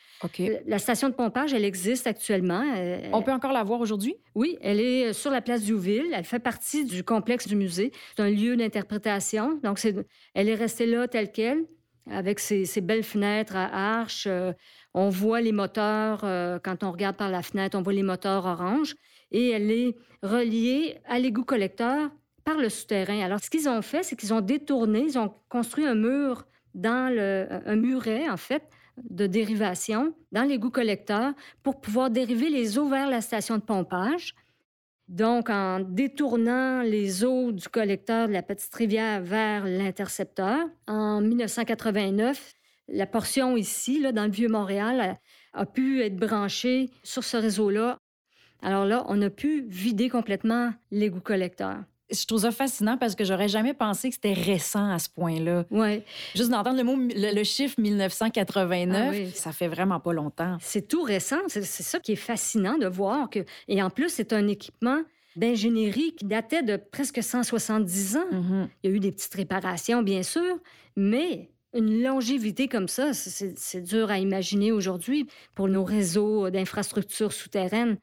La 0.65 0.79
station 0.79 1.09
de 1.09 1.13
pompage, 1.15 1.53
elle 1.53 1.65
existe 1.65 2.07
actuellement. 2.07 2.63
Euh, 2.77 3.09
On 3.11 3.21
peut 3.21 3.33
encore 3.33 3.51
la 3.51 3.65
voir 3.65 3.81
aujourd'hui? 3.81 4.15
oui, 4.35 4.57
elle 4.61 4.79
est 4.79 5.07
euh, 5.07 5.11
sur 5.11 5.31
la 5.31 5.41
place 5.41 5.63
Diouville. 5.63 6.13
Elle 6.13 6.23
fait 6.23 6.39
partie 6.39 6.85
du 6.85 7.03
complexe 7.03 7.45
du 7.45 7.57
musée. 7.57 7.91
C'est 8.15 8.23
un 8.23 8.29
lieu 8.29 8.55
d'interprétation. 8.55 9.59
Donc, 9.63 9.85
elle 10.33 10.47
est 10.47 10.55
restée 10.55 10.85
là 10.85 11.09
telle 11.09 11.29
qu'elle, 11.33 11.65
avec 12.09 12.39
ses, 12.39 12.65
ses 12.65 12.81
belles 12.81 13.03
fenêtres 13.03 13.55
à 13.55 13.99
arches. 13.99 14.27
Euh, 14.27 14.53
on 14.93 15.09
voit 15.09 15.41
les 15.41 15.51
moteurs, 15.51 16.21
euh, 16.23 16.59
quand 16.63 16.83
on 16.83 16.91
regarde 16.91 17.15
par 17.15 17.29
la 17.29 17.41
fenêtre, 17.41 17.77
on 17.77 17.81
voit 17.81 17.93
les 17.93 18.03
moteurs 18.03 18.45
orange. 18.45 18.95
Et 19.31 19.49
elle 19.49 19.69
est 19.69 19.95
reliée 20.23 20.97
à 21.07 21.19
l'égout 21.19 21.43
collecteur 21.43 22.09
par 22.43 22.57
le 22.57 22.69
souterrain. 22.69 23.21
Alors, 23.21 23.39
ce 23.39 23.49
qu'ils 23.49 23.69
ont 23.69 23.81
fait, 23.81 24.03
c'est 24.03 24.15
qu'ils 24.15 24.33
ont 24.33 24.41
détourné, 24.41 25.01
ils 25.01 25.19
ont 25.19 25.33
construit 25.49 25.85
un 25.85 25.95
mur 25.95 26.45
dans 26.73 27.13
le, 27.13 27.47
un 27.65 27.75
muret, 27.75 28.29
en 28.29 28.37
fait, 28.37 28.63
de 29.09 29.27
dérivation 29.27 30.13
dans 30.31 30.43
l'égout 30.43 30.71
collecteur 30.71 31.33
pour 31.63 31.79
pouvoir 31.79 32.09
dériver 32.09 32.49
les 32.49 32.77
eaux 32.77 32.89
vers 32.89 33.09
la 33.09 33.21
station 33.21 33.57
de 33.57 33.61
pompage. 33.61 34.33
Donc, 35.07 35.49
en 35.49 35.79
détournant 35.79 36.81
les 36.81 37.23
eaux 37.23 37.51
du 37.51 37.67
collecteur 37.67 38.27
de 38.27 38.33
la 38.33 38.43
petite 38.43 38.73
rivière 38.73 39.21
vers 39.21 39.65
l'intercepteur, 39.65 40.67
en 40.87 41.21
1989, 41.21 42.53
la 42.91 43.05
portion 43.07 43.55
ici, 43.57 43.99
là, 43.99 44.11
dans 44.11 44.25
le 44.25 44.31
Vieux-Montréal, 44.31 45.17
a, 45.53 45.59
a 45.61 45.65
pu 45.65 46.01
être 46.01 46.15
branchée 46.15 46.89
sur 47.03 47.23
ce 47.23 47.37
réseau-là. 47.37 47.97
Alors 48.61 48.85
là, 48.85 49.05
on 49.07 49.21
a 49.21 49.29
pu 49.29 49.65
vider 49.69 50.09
complètement 50.09 50.73
l'égout 50.91 51.21
collecteur. 51.21 51.77
Je 52.11 52.25
trouve 52.25 52.41
ça 52.41 52.51
fascinant 52.51 52.97
parce 52.97 53.13
que 53.13 53.23
j'aurais 53.23 53.47
jamais 53.47 53.75
pensé 53.75 54.09
que 54.09 54.15
c'était 54.15 54.33
récent 54.33 54.89
à 54.91 54.97
ce 54.97 55.09
point-là. 55.09 55.65
Oui, 55.69 56.01
Juste 56.35 56.49
d'entendre 56.49 56.77
le 56.77 56.83
mot, 56.83 56.95
le, 56.97 57.35
le 57.35 57.43
chiffre 57.43 57.75
1989, 57.79 58.97
Ah 59.07 59.11
oui. 59.11 59.31
ça 59.35 59.51
fait 59.51 59.67
vraiment 59.67 59.99
pas 59.99 60.11
longtemps. 60.13 60.57
c'est 60.59 60.87
tout 60.87 61.03
récent. 61.03 61.37
C'est 61.47 61.63
ça 61.63 61.99
qui 61.99 62.13
est 62.13 62.17
fascinant 62.17 62.77
de 62.79 62.87
voir. 62.87 63.29
Que... 63.29 63.45
Et 63.67 63.81
en 63.83 63.91
plus, 63.91 64.09
c'est 64.09 64.33
un 64.33 64.47
équipement 64.47 64.97
d'ingénierie 65.35 66.15
qui 66.15 66.25
datait 66.25 66.63
de 66.63 66.77
presque 66.77 67.21
170 67.21 68.17
ans. 68.17 68.25
Mhm. 68.31 68.69
Il 68.83 68.89
y 68.89 68.93
a 68.93 68.95
eu 68.95 68.99
des 68.99 69.11
petites 69.11 69.33
réparations, 69.35 70.01
bien 70.01 70.23
sûr, 70.23 70.57
mais 70.95 71.51
une 71.73 72.01
longévité 72.01 72.67
comme 72.67 72.87
ça, 72.87 73.13
c'est- 73.13 73.81
dur 73.81 74.09
à 74.09 74.19
imaginer 74.19 74.71
aujourd'hui 74.71 75.27
pour 75.55 75.67
nos 75.67 75.83
réseaux 75.83 76.49
d'infrastructures 76.49 77.33
souterraines. 77.33 77.97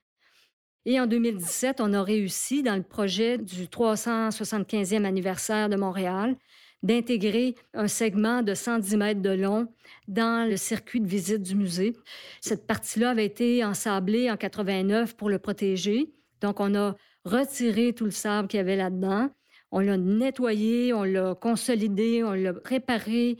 Et 0.85 1.01
en 1.01 1.07
2017, 1.07 1.81
on 1.81 1.93
a 1.93 2.03
réussi, 2.03 2.63
dans 2.63 2.77
le 2.77 2.83
projet 2.83 3.39
du 3.39 3.69
375e 3.69 5.05
anniversaire 5.05 5.69
de 5.69 5.77
Montréal, 5.77 6.37
d'intégrer 6.85 7.57
un 7.75 7.89
segment 7.89 8.43
de 8.43 8.55
110 8.55 8.97
mètres 8.97 9.23
de 9.23 9.31
long 9.31 9.67
dans 10.07 10.49
le 10.49 10.57
circuit 10.57 11.01
de 11.01 11.09
visite 11.09 11.43
du 11.43 11.57
musée. 11.57 11.95
Cette 12.41 12.67
partie-là 12.67 13.11
avait 13.11 13.27
été 13.27 13.65
ensablée 13.65 14.31
en 14.31 14.37
89 14.37 15.17
pour 15.17 15.29
le 15.29 15.41
protéger. 15.41 16.13
Donc, 16.41 16.61
on 16.61 16.75
a 16.77 16.95
retiré 17.25 17.93
tout 17.93 18.05
le 18.05 18.13
sable 18.13 18.47
qu'il 18.47 18.59
y 18.59 18.61
avait 18.61 18.77
là-dedans. 18.77 19.31
On 19.73 19.81
l'a 19.81 19.97
nettoyé, 19.97 20.93
on 20.93 21.03
l'a 21.03 21.35
consolidé, 21.35 22.23
on 22.25 22.33
l'a 22.33 22.53
réparé, 22.65 23.37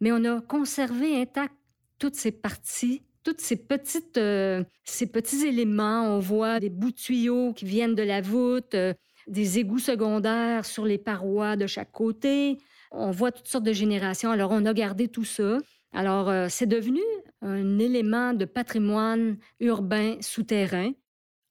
mais 0.00 0.12
on 0.12 0.24
a 0.24 0.40
conservé 0.40 1.20
intact 1.20 1.54
toutes 1.98 2.14
ces 2.14 2.32
parties, 2.32 3.02
toutes 3.22 3.40
ces 3.40 3.56
petites, 3.56 4.18
euh, 4.18 4.62
ces 4.84 5.06
petits 5.06 5.46
éléments. 5.46 6.16
On 6.16 6.18
voit 6.20 6.60
des 6.60 6.70
bouts 6.70 6.90
de 6.90 6.96
tuyaux 6.96 7.52
qui 7.52 7.64
viennent 7.64 7.94
de 7.94 8.02
la 8.02 8.20
voûte, 8.20 8.74
euh, 8.74 8.94
des 9.26 9.58
égouts 9.58 9.78
secondaires 9.78 10.64
sur 10.64 10.84
les 10.84 10.98
parois 10.98 11.56
de 11.56 11.66
chaque 11.66 11.92
côté. 11.92 12.58
On 12.90 13.10
voit 13.10 13.32
toutes 13.32 13.48
sortes 13.48 13.64
de 13.64 13.72
générations. 13.72 14.30
Alors, 14.30 14.50
on 14.52 14.64
a 14.66 14.74
gardé 14.74 15.08
tout 15.08 15.24
ça. 15.24 15.58
Alors, 15.92 16.28
euh, 16.28 16.46
c'est 16.48 16.66
devenu 16.66 17.00
un 17.40 17.78
élément 17.78 18.34
de 18.34 18.44
patrimoine 18.44 19.38
urbain 19.60 20.16
souterrain. 20.20 20.92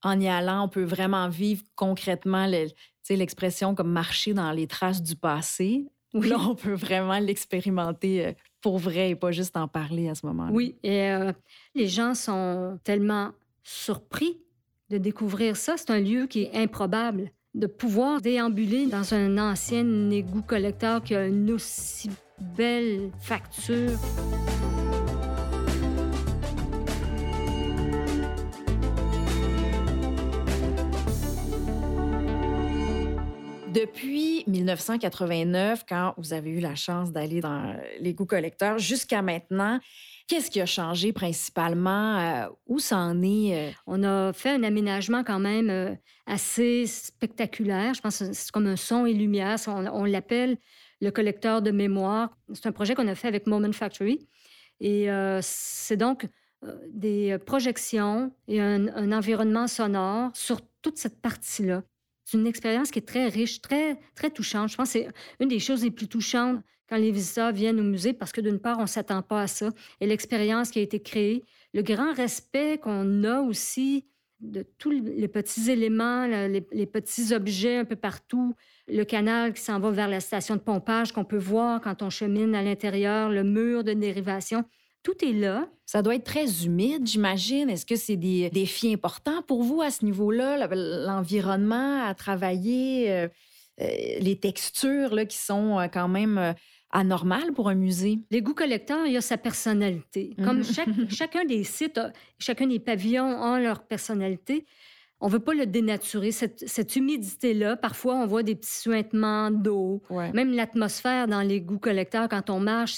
En 0.04 0.20
y 0.20 0.28
allant, 0.28 0.64
on 0.64 0.68
peut 0.68 0.84
vraiment 0.84 1.28
vivre 1.28 1.62
concrètement 1.74 2.46
le- 2.46 2.68
l'expression 3.10 3.74
comme 3.74 3.90
marcher 3.90 4.34
dans 4.34 4.52
les 4.52 4.66
traces 4.66 5.02
du 5.02 5.16
passé. 5.16 5.86
Oui. 6.12 6.28
Là, 6.28 6.36
on 6.38 6.54
peut 6.54 6.74
vraiment 6.74 7.18
l'expérimenter 7.18 8.26
euh, 8.26 8.32
pour 8.60 8.78
vrai 8.78 9.10
et 9.10 9.16
pas 9.16 9.32
juste 9.32 9.56
en 9.56 9.66
parler 9.66 10.08
à 10.08 10.14
ce 10.14 10.24
moment-là. 10.26 10.52
Oui, 10.52 10.76
et 10.82 11.10
euh, 11.10 11.32
les 11.74 11.88
gens 11.88 12.14
sont 12.14 12.78
tellement 12.84 13.30
surpris 13.64 14.38
de 14.90 14.98
découvrir 14.98 15.56
ça. 15.56 15.76
C'est 15.76 15.90
un 15.90 15.98
lieu 16.00 16.26
qui 16.26 16.42
est 16.44 16.54
improbable. 16.56 17.30
De 17.54 17.66
pouvoir 17.66 18.20
déambuler 18.20 18.86
dans 18.86 19.14
un 19.14 19.38
ancien 19.38 20.10
égout 20.10 20.42
collecteur 20.42 21.02
qui 21.02 21.14
a 21.14 21.26
une 21.26 21.50
aussi 21.52 22.10
belle 22.56 23.10
facture. 23.20 23.98
Depuis 33.74 34.44
1989, 34.46 35.84
quand 35.88 36.14
vous 36.16 36.32
avez 36.32 36.50
eu 36.50 36.60
la 36.60 36.76
chance 36.76 37.10
d'aller 37.10 37.40
dans 37.40 37.74
l'égout 37.98 38.24
collecteur, 38.24 38.78
jusqu'à 38.78 39.20
maintenant, 39.20 39.80
qu'est-ce 40.28 40.48
qui 40.48 40.60
a 40.60 40.66
changé 40.66 41.12
principalement? 41.12 42.18
Euh, 42.18 42.46
où 42.66 42.78
ça 42.78 42.98
en 42.98 43.20
est? 43.24 43.70
euh? 43.70 43.72
On 43.88 44.04
a 44.04 44.32
fait 44.32 44.50
un 44.50 44.62
aménagement 44.62 45.24
quand 45.24 45.40
même 45.40 45.70
euh, 45.70 45.92
assez 46.24 46.86
spectaculaire. 46.86 47.94
Je 47.94 48.00
pense 48.00 48.20
que 48.20 48.32
c'est 48.32 48.52
comme 48.52 48.68
un 48.68 48.76
son 48.76 49.06
et 49.06 49.12
lumière. 49.12 49.56
On, 49.66 50.04
l'appelle 50.04 50.56
le 51.00 51.10
collecteur 51.10 51.60
de 51.60 51.72
mémoire. 51.72 52.30
C'est 52.52 52.66
un 52.66 52.72
projet 52.72 52.94
qu'on 52.94 53.08
a 53.08 53.16
fait 53.16 53.26
avec 53.26 53.48
Moment 53.48 53.72
Factory. 53.72 54.28
Et 54.78 55.10
euh, 55.10 55.40
c'est 55.42 55.96
donc 55.96 56.28
euh, 56.62 56.76
des 56.92 57.38
projections 57.44 58.32
et 58.46 58.60
un 58.60 59.10
environnement 59.10 59.66
sonore 59.66 60.30
sur 60.32 60.60
toute 60.80 60.96
cette 60.96 61.20
partie-là. 61.20 61.82
C'est 62.24 62.38
une 62.38 62.46
expérience 62.46 62.90
qui 62.90 62.98
est 62.98 63.06
très 63.06 63.28
riche, 63.28 63.60
très, 63.60 63.98
très 64.14 64.30
touchante. 64.30 64.70
Je 64.70 64.76
pense 64.76 64.92
que 64.92 65.00
c'est 65.00 65.08
une 65.40 65.48
des 65.48 65.58
choses 65.58 65.84
les 65.84 65.90
plus 65.90 66.08
touchantes 66.08 66.62
quand 66.88 66.96
les 66.96 67.10
visiteurs 67.10 67.52
viennent 67.52 67.80
au 67.80 67.84
musée 67.84 68.12
parce 68.12 68.32
que 68.32 68.40
d'une 68.40 68.58
part, 68.58 68.78
on 68.78 68.82
ne 68.82 68.86
s'attend 68.86 69.22
pas 69.22 69.42
à 69.42 69.46
ça. 69.46 69.70
Et 70.00 70.06
l'expérience 70.06 70.70
qui 70.70 70.78
a 70.78 70.82
été 70.82 71.00
créée, 71.00 71.44
le 71.72 71.82
grand 71.82 72.12
respect 72.14 72.78
qu'on 72.78 73.24
a 73.24 73.40
aussi 73.40 74.06
de 74.40 74.64
tous 74.78 74.90
les 74.90 75.28
petits 75.28 75.70
éléments, 75.70 76.26
les, 76.26 76.86
petits 76.86 77.32
objets 77.32 77.78
un 77.78 77.84
peu 77.84 77.96
partout, 77.96 78.54
le 78.88 79.04
canal 79.04 79.52
qui 79.54 79.62
s'en 79.62 79.80
va 79.80 79.90
vers 79.90 80.08
la 80.08 80.20
station 80.20 80.56
de 80.56 80.60
pompage 80.60 81.12
qu'on 81.12 81.24
peut 81.24 81.38
voir 81.38 81.80
quand 81.80 82.02
on 82.02 82.10
chemine 82.10 82.54
à 82.54 82.62
l'intérieur, 82.62 83.30
le 83.30 83.42
mur 83.42 83.84
de 83.84 83.92
dérivation. 83.92 84.64
Tout 85.04 85.22
est 85.22 85.34
là. 85.34 85.68
Ça 85.84 86.00
doit 86.00 86.14
être 86.14 86.24
très 86.24 86.64
humide, 86.64 87.06
j'imagine. 87.06 87.68
Est-ce 87.68 87.84
que 87.84 87.94
c'est 87.94 88.16
des 88.16 88.48
défis 88.48 88.94
importants 88.94 89.42
pour 89.42 89.62
vous 89.62 89.82
à 89.82 89.90
ce 89.90 90.02
niveau-là, 90.04 90.66
l'environnement 91.06 92.02
à 92.02 92.14
travailler, 92.14 93.12
euh, 93.12 93.28
euh, 93.82 93.86
les 94.18 94.36
textures 94.40 95.14
là, 95.14 95.26
qui 95.26 95.36
sont 95.36 95.78
euh, 95.78 95.88
quand 95.88 96.08
même 96.08 96.54
anormal 96.90 97.52
pour 97.52 97.68
un 97.68 97.74
musée? 97.74 98.18
Les 98.30 98.40
goûts 98.40 98.54
collecteurs, 98.54 99.06
il 99.06 99.12
y 99.12 99.16
a 99.18 99.20
sa 99.20 99.36
personnalité. 99.36 100.34
Comme 100.42 100.60
mhm. 100.60 101.08
chacun 101.10 101.44
des 101.44 101.64
sites, 101.64 102.00
chacun 102.38 102.66
des 102.66 102.80
pavillons 102.80 103.26
ont 103.26 103.58
leur 103.58 103.82
personnalité. 103.86 104.64
On 105.24 105.28
ne 105.28 105.32
veut 105.32 105.40
pas 105.40 105.54
le 105.54 105.64
dénaturer, 105.64 106.32
cette, 106.32 106.96
humidité-là. 106.96 107.76
Parfois, 107.76 108.16
on 108.16 108.26
voit 108.26 108.42
des 108.42 108.54
petits 108.54 108.74
suintements 108.74 109.50
d'eau. 109.50 110.02
Même 110.10 110.52
l'atmosphère 110.52 111.28
dans 111.28 111.40
les 111.40 111.62
goûts 111.62 111.78
collecteurs, 111.78 112.28
quand 112.28 112.50
on 112.50 112.60
marche, 112.60 112.96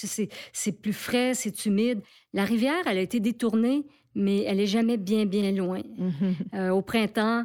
c'est 0.53 0.73
plus 0.73 0.93
frais, 0.93 1.35
c'est 1.35 1.67
humide. 1.67 2.01
La 2.33 2.45
rivière, 2.45 2.83
elle 2.87 2.99
a 2.99 3.01
été 3.01 3.21
détournée, 3.21 3.87
mais 4.17 4.43
elle 4.43 4.57
n'est 4.57 4.67
jamais 4.67 4.97
bien, 4.97 5.25
bien 5.25 5.53
loin. 5.53 5.83
Mhm. 5.99 6.35
Euh, 6.55 6.71
au 6.71 6.83
printemps, 6.83 7.45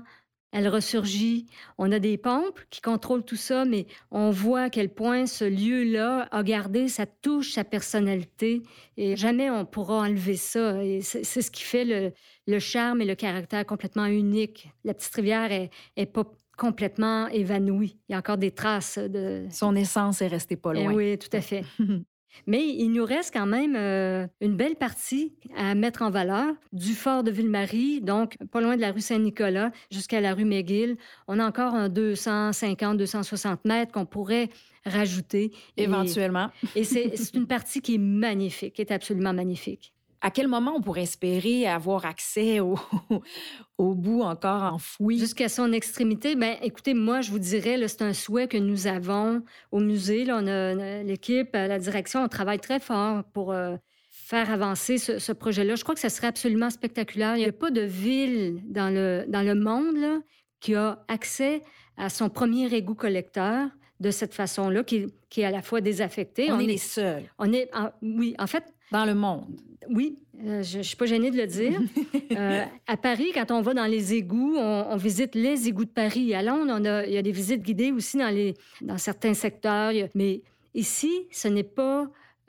elle 0.51 0.67
ressurgit. 0.67 1.48
On 1.77 1.91
a 1.91 2.00
des 2.00 2.17
pompes 2.17 2.60
qui 2.70 2.81
contrôlent 2.81 3.24
tout 3.24 3.36
ça, 3.36 3.65
mais 3.65 3.88
on 4.12 4.31
voit 4.31 4.63
à 4.63 4.70
quel 4.70 4.93
point 4.93 5.25
ce 5.25 5.46
lieu-là 5.46 6.27
a 6.31 6.43
gardé 6.43 6.88
sa 6.88 7.05
touche, 7.05 7.53
sa 7.53 7.63
personnalité, 7.63 8.62
et 8.98 9.15
jamais 9.15 9.50
on 9.50 9.65
pourra 9.65 10.00
enlever 10.00 10.36
ça. 10.36 10.84
Et 10.84 11.01
c'est 11.01 11.24
ce 11.24 11.51
qui 11.51 11.63
fait 11.63 12.13
le, 12.48 12.60
charme 12.60 13.01
et 13.01 13.05
le 13.05 13.15
caractère 13.15 13.65
complètement 13.65 14.05
unique. 14.05 14.70
La 14.84 14.93
petite 14.93 15.15
rivière 15.15 15.51
est, 15.51 15.70
est 15.96 16.05
pas 16.05 16.25
complètement 16.58 17.27
évanouie. 17.29 17.98
Il 18.08 18.12
y 18.12 18.15
a 18.15 18.20
encore 18.20 18.38
des 18.38 18.51
traces 18.51 18.98
de... 18.98 19.48
Son 19.50 19.75
essence 19.75 20.22
est 20.22 20.27
restée 20.27 20.58
pas 20.58 20.74
eh 20.75 20.84
loin. 20.84 20.93
oui, 20.93 21.17
tout 21.17 21.36
à 21.36 21.41
fait. 21.41 21.63
Mais 22.47 22.67
il 22.67 22.89
nous 22.89 23.05
reste 23.05 23.33
quand 23.33 23.45
même 23.45 23.75
euh, 23.75 24.27
une 24.41 24.55
belle 24.55 24.75
partie 24.75 25.33
à 25.55 25.75
mettre 25.75 26.01
en 26.01 26.09
valeur 26.09 26.53
du 26.73 26.93
fort 26.93 27.23
de 27.23 27.31
Ville-Marie, 27.31 28.01
donc 28.01 28.38
pas 28.51 28.61
loin 28.61 28.75
de 28.75 28.81
la 28.81 28.91
rue 28.91 29.01
Saint-Nicolas 29.01 29.71
jusqu'à 29.91 30.21
la 30.21 30.33
rue 30.33 30.45
McGill. 30.45 30.97
On 31.27 31.39
a 31.39 31.45
encore 31.45 31.75
un 31.75 31.89
250-260 31.89 33.57
mètres 33.65 33.91
qu'on 33.91 34.05
pourrait 34.05 34.50
rajouter. 34.85 35.51
Éventuellement. 35.77 36.50
Et, 36.75 36.81
et 36.81 36.83
c'est 36.83 37.33
une 37.35 37.47
partie 37.47 37.81
qui 37.81 37.95
est 37.95 38.00
magnifique, 38.00 38.73
qui 38.73 38.81
est 38.81 38.91
absolument 38.91 39.33
magnifique 39.33 39.93
à 40.21 40.29
quel 40.29 40.47
moment 40.47 40.73
on 40.75 40.81
pourrait 40.81 41.03
espérer 41.03 41.67
avoir 41.67 42.05
accès 42.05 42.59
au, 42.59 42.75
au 43.77 43.95
bout 43.95 44.21
encore 44.21 44.73
enfoui? 44.73 45.17
Jusqu'à 45.17 45.49
son 45.49 45.73
extrémité, 45.73 46.35
ben 46.35 46.55
écoutez, 46.61 46.93
moi, 46.93 47.21
je 47.21 47.31
vous 47.31 47.39
dirais, 47.39 47.77
c'est 47.87 48.03
un 48.03 48.13
souhait 48.13 48.47
que 48.47 48.57
nous 48.57 48.87
avons 48.87 49.43
au 49.71 49.79
musée. 49.79 50.25
Là, 50.25 50.39
on 50.41 50.47
a, 50.47 51.03
l'équipe, 51.03 51.49
la 51.53 51.79
direction, 51.79 52.23
on 52.23 52.27
travaille 52.27 52.59
très 52.59 52.79
fort 52.79 53.23
pour 53.33 53.51
euh, 53.51 53.75
faire 54.09 54.51
avancer 54.51 54.97
ce, 54.97 55.31
projet-là. 55.31 55.75
Je 55.75 55.83
crois 55.83 55.95
que 55.95 56.01
ça 56.01 56.09
serait 56.09 56.27
absolument 56.27 56.69
spectaculaire. 56.69 57.35
Il 57.35 57.39
n'y 57.39 57.49
a 57.49 57.51
pas 57.51 57.71
de 57.71 57.81
ville 57.81 58.61
dans 58.65 58.93
le, 58.93 59.25
dans 59.27 59.41
le 59.41 59.55
monde 59.55 59.97
là, 59.97 60.19
qui 60.59 60.75
a 60.75 61.03
accès 61.07 61.63
à 61.97 62.09
son 62.09 62.29
premier 62.29 62.73
égout 62.73 62.95
collecteur 62.95 63.69
de 64.00 64.11
cette 64.11 64.33
façon-là, 64.33 64.83
qui, 64.83 65.07
qui, 65.29 65.41
est 65.41 65.46
à 65.46 65.51
la 65.51 65.61
fois 65.61 65.81
désaffecté. 65.81 66.51
On, 66.51 66.59
est 66.59 66.65
les 66.65 66.77
seuls. 66.77 67.24
On 67.37 67.51
est, 67.53 67.69
oui, 68.01 68.35
en 68.39 68.48
fait, 68.48 68.63
dans 68.91 69.05
le 69.05 69.15
monde? 69.15 69.45
Oui, 69.89 70.17
euh, 70.45 70.63
je 70.63 70.79
ne 70.79 70.83
suis 70.83 70.95
pas 70.95 71.05
gênée 71.05 71.31
de 71.31 71.37
le 71.37 71.47
dire. 71.47 71.79
Euh, 72.31 72.63
à 72.87 72.95
Paris, 72.95 73.31
quand 73.33 73.51
on 73.51 73.61
va 73.61 73.73
dans 73.73 73.85
les 73.85 74.13
égouts, 74.13 74.55
on, 74.55 74.95
visite 74.95 75.35
les 75.35 75.67
égouts 75.67 75.83
de 75.83 75.89
Paris. 75.89 76.33
À 76.33 76.41
Londres, 76.41 76.71
on 76.79 76.85
a, 76.85 77.05
il 77.05 77.11
y 77.11 77.17
a 77.17 77.21
des 77.21 77.33
visites 77.33 77.61
guidées 77.61 77.91
aussi 77.91 78.17
dans, 78.17 78.29
les, 78.29 78.53
dans 78.79 78.97
certains 78.97 79.33
secteurs. 79.33 79.91
Mais 80.15 80.41
ici, 80.73 81.27
ce 81.29 81.49
n'est 81.49 81.65
pas 81.65 82.07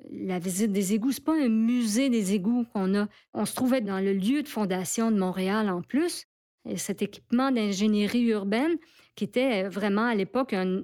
la 0.08 0.38
visite 0.38 0.70
des 0.70 0.94
égouts. 0.94 1.10
C'est 1.10 1.24
pas 1.24 1.34
un 1.34 1.48
musée 1.48 2.10
des 2.10 2.34
égouts 2.34 2.64
qu'on 2.72 2.94
a. 2.94 3.08
On 3.34 3.44
se 3.44 3.56
trouvait 3.56 3.80
dans 3.80 3.98
le 3.98 4.12
lieu 4.12 4.44
de 4.44 4.48
fondation 4.48 5.10
de 5.10 5.18
Montréal 5.18 5.68
en 5.68 5.82
plus. 5.82 6.26
Et 6.68 6.76
cet 6.76 7.02
équipement 7.02 7.50
d'ingénierie 7.50 8.28
urbaine 8.28 8.76
qui 9.16 9.24
était 9.24 9.64
vraiment 9.64 10.04
à 10.04 10.14
l'époque 10.14 10.52
un, 10.52 10.82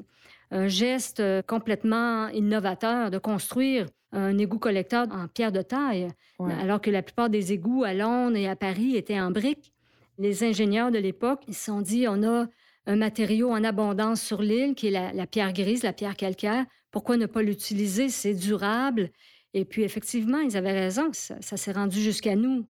un 0.50 0.66
geste 0.66 1.22
complètement 1.46 2.26
innovateur 2.30 3.12
de 3.12 3.18
construire 3.18 3.86
un 4.12 4.38
égout 4.38 4.58
collecteur 4.58 5.06
en 5.10 5.28
pierre 5.28 5.52
de 5.52 5.62
taille, 5.62 6.08
alors 6.38 6.80
que 6.80 6.90
la 6.90 7.02
plupart 7.02 7.30
des 7.30 7.52
égouts 7.52 7.84
à 7.84 7.94
Londres 7.94 8.36
et 8.36 8.48
à 8.48 8.56
Paris 8.56 8.96
étaient 8.96 9.20
en 9.20 9.30
briques. 9.30 9.72
Les 10.18 10.44
ingénieurs 10.44 10.90
de 10.90 10.98
l'époque, 10.98 11.42
se 11.48 11.54
sont 11.54 11.80
dit, 11.80 12.06
on 12.08 12.22
a 12.22 12.46
un 12.86 12.96
matériau 12.96 13.50
en 13.50 13.62
abondance 13.64 14.22
sur 14.22 14.40
l'île, 14.40 14.74
qui 14.74 14.88
est 14.88 15.12
la, 15.14 15.26
pierre 15.26 15.52
grise, 15.52 15.82
la 15.82 15.92
pierre 15.92 16.16
calcaire. 16.16 16.64
Pourquoi 16.90 17.16
ne 17.16 17.26
pas 17.26 17.42
l'utiliser? 17.42 18.08
C'est 18.08 18.34
durable. 18.34 19.10
Et 19.54 19.64
puis, 19.64 19.82
effectivement, 19.82 20.40
ils 20.40 20.56
avaient 20.56 20.72
raison. 20.72 21.10
Ça, 21.12 21.36
ça 21.40 21.56
s'est 21.56 21.72
rendu 21.72 22.00
jusqu'à 22.00 22.34
nous. 22.34 22.66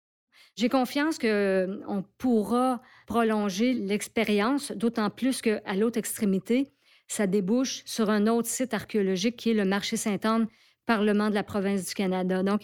J'ai 0.55 0.69
confiance 0.69 1.17
qu'on 1.17 2.05
pourra 2.19 2.81
prolonger 3.07 3.73
l'expérience, 3.73 4.71
d'autant 4.71 5.09
plus 5.09 5.41
qu'à 5.41 5.75
l'autre 5.75 5.97
extrémité, 5.97 6.71
ça 7.07 7.27
débouche 7.27 7.81
sur 7.85 8.09
un 8.09 8.27
autre 8.27 8.47
site 8.47 8.73
archéologique 8.73 9.35
qui 9.35 9.51
est 9.51 9.55
le 9.55 9.65
marché 9.65 9.97
Sainte-Anne 9.97 10.47
Parlement 10.85 11.29
de 11.29 11.35
la 11.35 11.43
province 11.43 11.85
du 11.85 11.93
Canada. 11.93 12.43
Donc, 12.43 12.61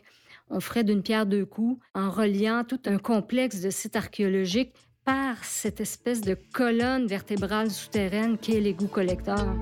on 0.50 0.60
ferait 0.60 0.84
d'une 0.84 1.04
pierre 1.04 1.26
deux 1.26 1.46
coups 1.46 1.82
en 1.94 2.10
reliant 2.10 2.64
tout 2.68 2.82
un 2.86 2.98
complexe 2.98 3.62
de 3.62 3.70
sites 3.70 3.96
archéologiques 3.96 4.74
par 5.06 5.44
cette 5.44 5.80
espèce 5.80 6.22
de 6.22 6.38
colonne 6.54 7.08
vertébrale 7.08 7.72
souterraine 7.72 8.38
qu'est 8.38 8.60
l'égout 8.60 8.88
collecteur. 8.88 9.56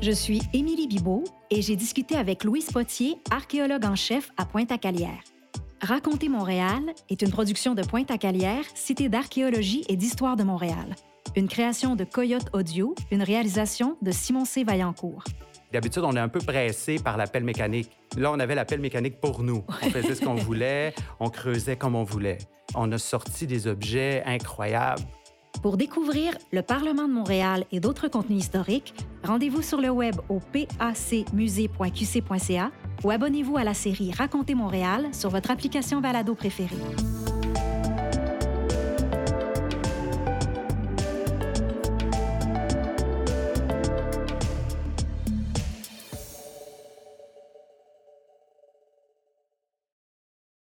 Je 0.00 0.10
suis 0.10 0.42
Émilie 0.52 0.88
Bibot 0.88 1.22
et 1.50 1.62
j'ai 1.62 1.76
discuté 1.76 2.16
avec 2.16 2.42
Louise 2.42 2.66
Potier, 2.66 3.14
archéologue 3.30 3.84
en 3.84 3.94
chef 3.94 4.30
à 4.36 4.44
Pointe-à-Calière. 4.44 5.31
Raconter 5.82 6.28
Montréal 6.28 6.94
est 7.10 7.22
une 7.22 7.30
production 7.30 7.74
de 7.74 7.82
Pointe-à-Calière, 7.82 8.64
Cité 8.74 9.08
d'archéologie 9.08 9.84
et 9.88 9.96
d'histoire 9.96 10.36
de 10.36 10.44
Montréal 10.44 10.96
une 11.36 11.48
création 11.48 11.96
de 11.96 12.04
Coyote 12.04 12.48
Audio, 12.52 12.94
une 13.10 13.22
réalisation 13.22 13.96
de 14.02 14.10
Simon 14.10 14.44
C. 14.44 14.64
Vaillancourt. 14.64 15.24
D'habitude, 15.72 16.02
on 16.04 16.14
est 16.14 16.20
un 16.20 16.28
peu 16.28 16.40
pressé 16.40 16.96
par 16.96 17.16
l'appel 17.16 17.44
mécanique. 17.44 17.90
Là, 18.18 18.30
on 18.30 18.38
avait 18.38 18.54
l'appel 18.54 18.80
mécanique 18.80 19.18
pour 19.20 19.42
nous. 19.42 19.64
On 19.82 19.90
faisait 19.90 20.14
ce 20.14 20.22
qu'on 20.22 20.34
voulait, 20.34 20.94
on 21.18 21.30
creusait 21.30 21.76
comme 21.76 21.96
on 21.96 22.04
voulait. 22.04 22.36
On 22.74 22.92
a 22.92 22.98
sorti 22.98 23.46
des 23.46 23.66
objets 23.66 24.22
incroyables. 24.26 25.00
Pour 25.62 25.78
découvrir 25.78 26.34
le 26.50 26.62
Parlement 26.62 27.06
de 27.08 27.12
Montréal 27.12 27.64
et 27.72 27.80
d'autres 27.80 28.08
contenus 28.08 28.44
historiques, 28.44 28.94
rendez-vous 29.22 29.62
sur 29.62 29.80
le 29.80 29.88
web 29.90 30.16
au 30.28 30.40
pacmusée.qc.ca 30.40 32.70
ou 33.04 33.10
abonnez-vous 33.10 33.56
à 33.56 33.64
la 33.64 33.74
série 33.74 34.12
Racontez 34.12 34.54
Montréal 34.54 35.08
sur 35.12 35.30
votre 35.30 35.50
application 35.50 36.00
balado 36.00 36.34
préférée. 36.34 36.76